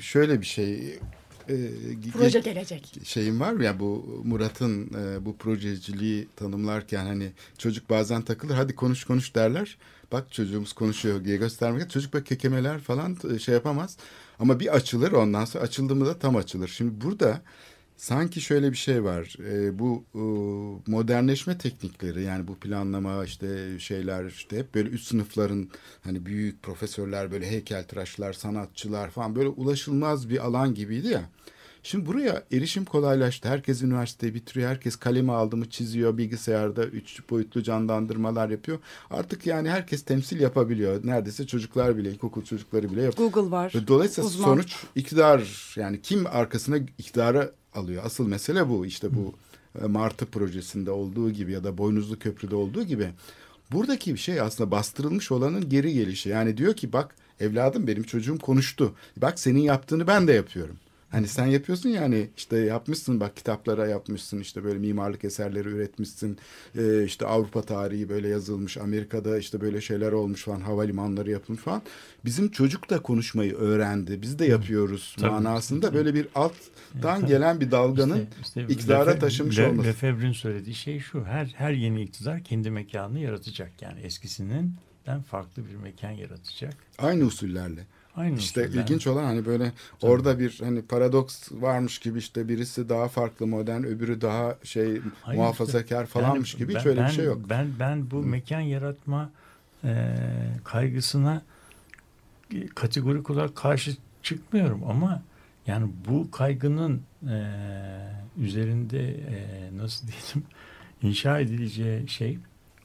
[0.00, 0.98] şöyle bir şey
[1.50, 2.96] e, Proje gelecek.
[3.04, 9.04] şeyim var ya bu Murat'ın e, bu projeciliği tanımlarken hani çocuk bazen takılır hadi konuş
[9.04, 9.76] konuş derler.
[10.12, 11.90] Bak çocuğumuz konuşuyor diye göstermek.
[11.90, 13.96] Çocuk böyle kekemeler falan e, şey yapamaz.
[14.38, 16.68] Ama bir açılır ondan sonra açıldı mı da tam açılır.
[16.68, 17.42] Şimdi burada
[18.00, 19.36] sanki şöyle bir şey var.
[19.52, 20.20] E, bu e,
[20.90, 25.68] modernleşme teknikleri yani bu planlama işte şeyler işte hep böyle üst sınıfların
[26.04, 31.22] hani büyük profesörler böyle heykeltıraşlar, sanatçılar falan böyle ulaşılmaz bir alan gibiydi ya.
[31.82, 33.48] Şimdi buraya erişim kolaylaştı.
[33.48, 34.70] Herkes üniversiteyi bitiriyor.
[34.70, 36.18] Herkes kalemi aldı mı çiziyor.
[36.18, 38.78] Bilgisayarda üç boyutlu canlandırmalar yapıyor.
[39.10, 41.06] Artık yani herkes temsil yapabiliyor.
[41.06, 43.30] Neredeyse çocuklar bile, ilkokul çocukları bile yapıyor.
[43.30, 43.72] Google var.
[43.86, 44.44] Dolayısıyla uzman.
[44.44, 48.02] sonuç iktidar yani kim arkasına iktidarı alıyor.
[48.06, 48.86] Asıl mesele bu.
[48.86, 49.34] İşte bu
[49.82, 53.10] e, Martı projesinde olduğu gibi ya da Boynuzlu Köprü'de olduğu gibi.
[53.72, 56.28] Buradaki bir şey aslında bastırılmış olanın geri gelişi.
[56.28, 58.94] Yani diyor ki bak evladım benim çocuğum konuştu.
[59.16, 60.76] Bak senin yaptığını ben de yapıyorum.
[61.10, 66.38] Hani sen yapıyorsun ya hani işte yapmışsın bak kitaplara yapmışsın işte böyle mimarlık eserleri üretmişsin.
[66.78, 68.76] Ee, işte Avrupa tarihi böyle yazılmış.
[68.76, 70.60] Amerika'da işte böyle şeyler olmuş falan.
[70.60, 71.82] Havalimanları yapılmış falan.
[72.24, 74.22] Bizim çocuk da konuşmayı öğrendi.
[74.22, 75.96] Biz de yapıyoruz Tabii, manasında tabii.
[75.98, 79.88] böyle bir alttan gelen bir dalganın İşte- işte iktidara Lefe- taşımış Le- olması.
[79.88, 81.24] Lefebvre'nin söylediği şey şu.
[81.24, 83.70] Her her yeni iktidar kendi mekanını yaratacak.
[83.82, 84.72] Yani eskisinden
[85.30, 86.74] farklı bir mekan yaratacak.
[86.98, 87.86] Aynı usullerle.
[88.16, 88.82] Aynı İşte usuller.
[88.82, 93.82] ilginç olan hani böyle orada bir hani paradoks varmış gibi işte birisi daha farklı modern
[93.82, 97.40] öbürü daha şey Hayır, muhafazakar işte falanmış yani gibi hiç ben- öyle bir şey yok.
[97.50, 99.30] Ben ben bu mekan yaratma
[99.84, 100.16] e,
[100.64, 101.42] kaygısına
[102.74, 105.22] kategorik olarak karşı çıkmıyorum ama
[105.66, 107.36] yani bu kaygının e,
[108.38, 110.48] üzerinde e, nasıl diyelim
[111.02, 112.38] inşa edileceği şey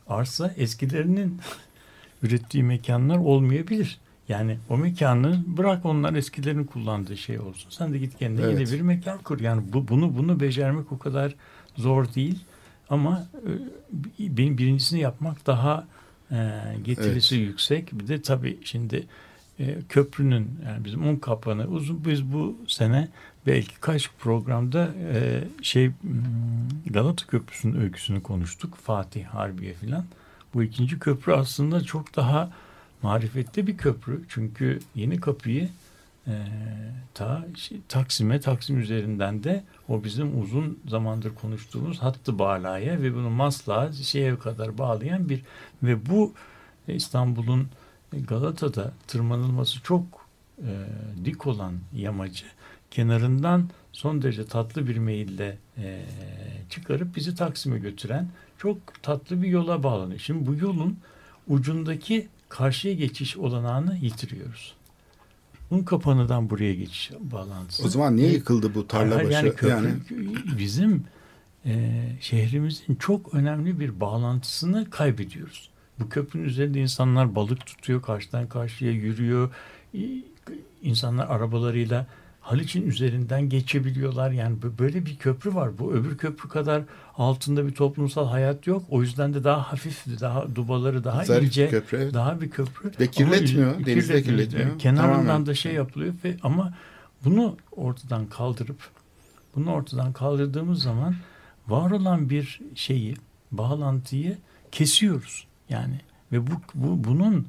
[0.07, 1.41] arsa eskilerinin
[2.23, 3.99] ürettiği mekanlar olmayabilir.
[4.29, 7.69] Yani o mekanı bırak onlar eskilerin kullandığı şey olsun.
[7.69, 8.59] Sen de git kendine Evet.
[8.59, 9.39] yeni bir mekan kur.
[9.39, 11.35] Yani bu, bunu bunu becermek o kadar
[11.75, 12.39] zor değil.
[12.89, 13.27] Ama
[14.19, 15.87] e, benim birincisini yapmak daha
[16.31, 17.99] e, getirisi yüksek.
[17.99, 19.07] Bir de tabii şimdi
[19.59, 23.07] e, köprünün yani bizim un kapanı uzun biz bu sene
[23.47, 26.13] belki kaç programda e, şey hmm,
[26.85, 28.75] Galata Köprüsü'nün öyküsünü konuştuk.
[28.75, 30.05] Fatih Harbiye filan.
[30.53, 32.51] Bu ikinci köprü aslında çok daha
[33.05, 34.21] marifetli bir köprü.
[34.29, 35.69] Çünkü yeni kapıyı
[36.27, 36.33] e,
[37.13, 43.29] ta şey, Taksim'e Taksim üzerinden de o bizim uzun zamandır konuştuğumuz hattı bağlaya ve bunu
[43.29, 45.41] Maslak'a şeye kadar bağlayan bir
[45.83, 46.33] ve bu
[46.87, 47.67] e, İstanbul'un
[48.13, 50.03] e, Galata'da tırmanılması çok
[50.57, 50.71] e,
[51.25, 52.45] dik olan yamacı
[52.91, 56.01] kenarından son derece tatlı bir meyille e,
[56.69, 58.27] çıkarıp bizi Taksim'e götüren
[58.57, 60.19] çok tatlı bir yola bağlanıyor.
[60.19, 60.99] Şimdi bu yolun
[61.47, 64.75] ucundaki karşıya geçiş olanağını yitiriyoruz.
[65.71, 67.85] Un kapanıdan buraya geçiş bağlantısı.
[67.85, 69.31] O zaman niye yıkıldı bu tarla başı?
[69.31, 69.93] Yani köprü, yani
[70.57, 71.03] bizim
[71.65, 75.69] e, şehrimizin çok önemli bir bağlantısını kaybediyoruz.
[75.99, 79.53] Bu köprünün üzerinde insanlar balık tutuyor, karşıdan karşıya yürüyor.
[80.81, 82.07] İnsanlar arabalarıyla
[82.45, 84.31] Haliç'in üzerinden geçebiliyorlar.
[84.31, 85.77] Yani bö- böyle bir köprü var.
[85.79, 86.83] Bu öbür köprü kadar
[87.17, 88.83] altında bir toplumsal hayat yok.
[88.89, 91.97] O yüzden de daha hafif, daha dubaları daha zarif ince, köprü.
[91.97, 92.13] evet.
[92.13, 92.91] daha bir köprü.
[92.99, 94.49] Ve kirletmiyor, Ama denizde kirletmiyor.
[94.49, 94.79] kirletmiyor.
[94.79, 95.45] Kenarından Tamamen.
[95.45, 96.73] da şey yapılıyor ve ama
[97.25, 98.77] bunu ortadan kaldırıp
[99.55, 101.15] bunu ortadan kaldırdığımız zaman
[101.67, 103.15] var olan bir şeyi,
[103.51, 104.37] bağlantıyı
[104.71, 105.47] kesiyoruz.
[105.69, 105.99] Yani
[106.31, 107.47] ve bu, bu bunun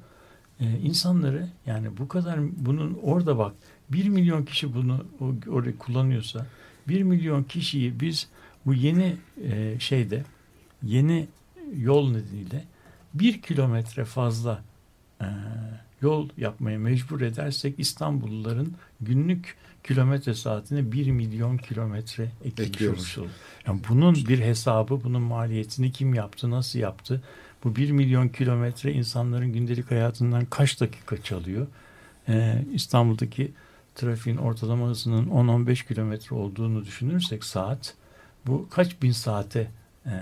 [0.61, 3.53] e, insanları yani bu kadar bunun orada bak
[3.89, 6.47] bir milyon kişi bunu o- orayı kullanıyorsa
[6.89, 8.29] bir milyon kişiyi biz
[8.67, 10.25] bu yeni e, şeyde
[10.83, 11.27] yeni
[11.77, 12.65] yol nedeniyle
[13.15, 14.63] bir kilometre fazla
[15.21, 15.27] e,
[16.03, 22.33] yol yapmaya mecbur edersek İstanbulluların günlük kilometre saatine 1 milyon kilometre
[22.67, 22.99] Ekliyoruz.
[23.67, 27.23] Yani bunun bir hesabı, bunun maliyetini kim yaptı, nasıl yaptı?
[27.65, 31.67] Bu 1 milyon kilometre insanların gündelik hayatından kaç dakika çalıyor?
[32.29, 33.53] Ee, İstanbul'daki
[33.95, 37.95] trafiğin ortalama hızının 10-15 kilometre olduğunu düşünürsek saat
[38.47, 39.71] bu kaç bin saate
[40.07, 40.13] e,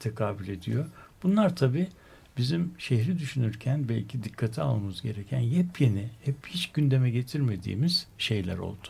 [0.00, 0.86] tekabül ediyor?
[1.22, 1.88] Bunlar tabii
[2.36, 8.88] bizim şehri düşünürken belki dikkate almamız gereken yepyeni, hep hiç gündeme getirmediğimiz şeyler oldu.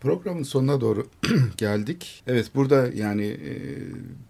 [0.00, 1.06] Programın sonuna doğru
[1.56, 2.22] geldik.
[2.26, 3.52] Evet burada yani e,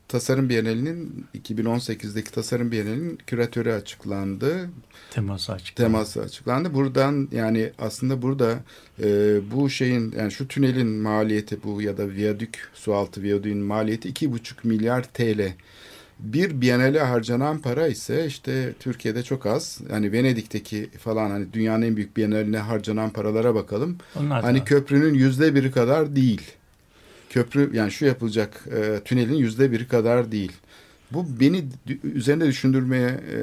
[0.09, 4.71] Tasarım Bienalinin 2018'deki Tasarım Bienalinin küratörü açıklandı.
[5.11, 5.77] Teması açık.
[5.77, 6.75] Teması açıklandı.
[6.75, 8.59] Buradan yani aslında burada
[9.03, 14.55] e, bu şeyin yani şu tünelin maliyeti bu ya da viyadük sualtı viyadüğün maliyeti 2,5
[14.65, 15.53] milyar TL.
[16.19, 19.81] Bir Biennale harcanan para ise işte Türkiye'de çok az.
[19.93, 23.97] Yani Venedik'teki falan hani dünyanın en büyük Biennaline harcanan paralara bakalım.
[24.17, 26.43] Onlar Hani da- köprünün yüzde biri kadar değil.
[27.31, 30.53] Köprü yani şu yapılacak e, tünelin yüzde biri kadar değil.
[31.11, 31.65] Bu beni
[32.05, 33.39] üzerinde düşündürmeye e,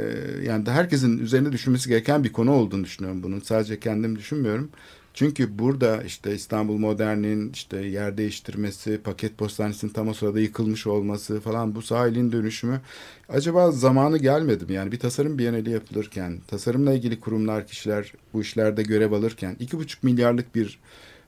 [0.46, 3.40] yani herkesin üzerinde düşünmesi gereken bir konu olduğunu düşünüyorum bunun.
[3.40, 4.70] Sadece kendim düşünmüyorum.
[5.16, 11.40] Çünkü burada işte İstanbul Modern'in işte yer değiştirmesi, paket postanesinin tam o sırada yıkılmış olması
[11.40, 12.82] falan bu sahilin dönüşümü
[13.30, 14.74] acaba zamanı gelmedi mi?
[14.74, 20.04] Yani bir tasarım bienali yapılırken, tasarımla ilgili kurumlar, kişiler bu işlerde görev alırken iki buçuk
[20.04, 20.80] milyarlık bir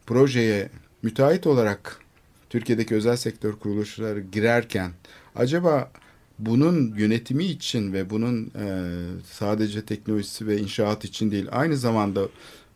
[0.06, 0.70] projeye
[1.04, 2.00] müteahhit olarak
[2.50, 4.92] Türkiye'deki özel sektör kuruluşları girerken
[5.36, 5.92] acaba
[6.40, 8.84] bunun yönetimi için ve bunun e,
[9.32, 12.28] sadece teknolojisi ve inşaat için değil aynı zamanda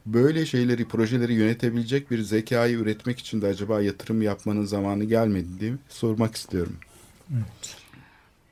[0.06, 5.74] böyle şeyleri, projeleri yönetebilecek bir zekayı üretmek için de acaba yatırım yapmanın zamanı gelmedi diye
[5.89, 6.76] sormak istiyorum.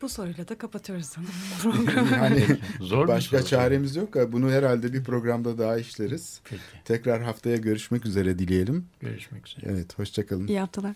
[0.01, 2.11] Bu soruyla da kapatıyoruz sanırım programı.
[2.15, 2.45] Yani
[2.79, 3.47] Zor başka soru.
[3.49, 4.15] çaremiz yok.
[4.31, 6.41] Bunu herhalde bir programda daha işleriz.
[6.49, 6.61] Peki.
[6.85, 8.85] Tekrar haftaya görüşmek üzere dileyelim.
[8.99, 9.65] Görüşmek üzere.
[9.69, 10.47] Evet, hoşçakalın.
[10.47, 10.95] İyi haftalar.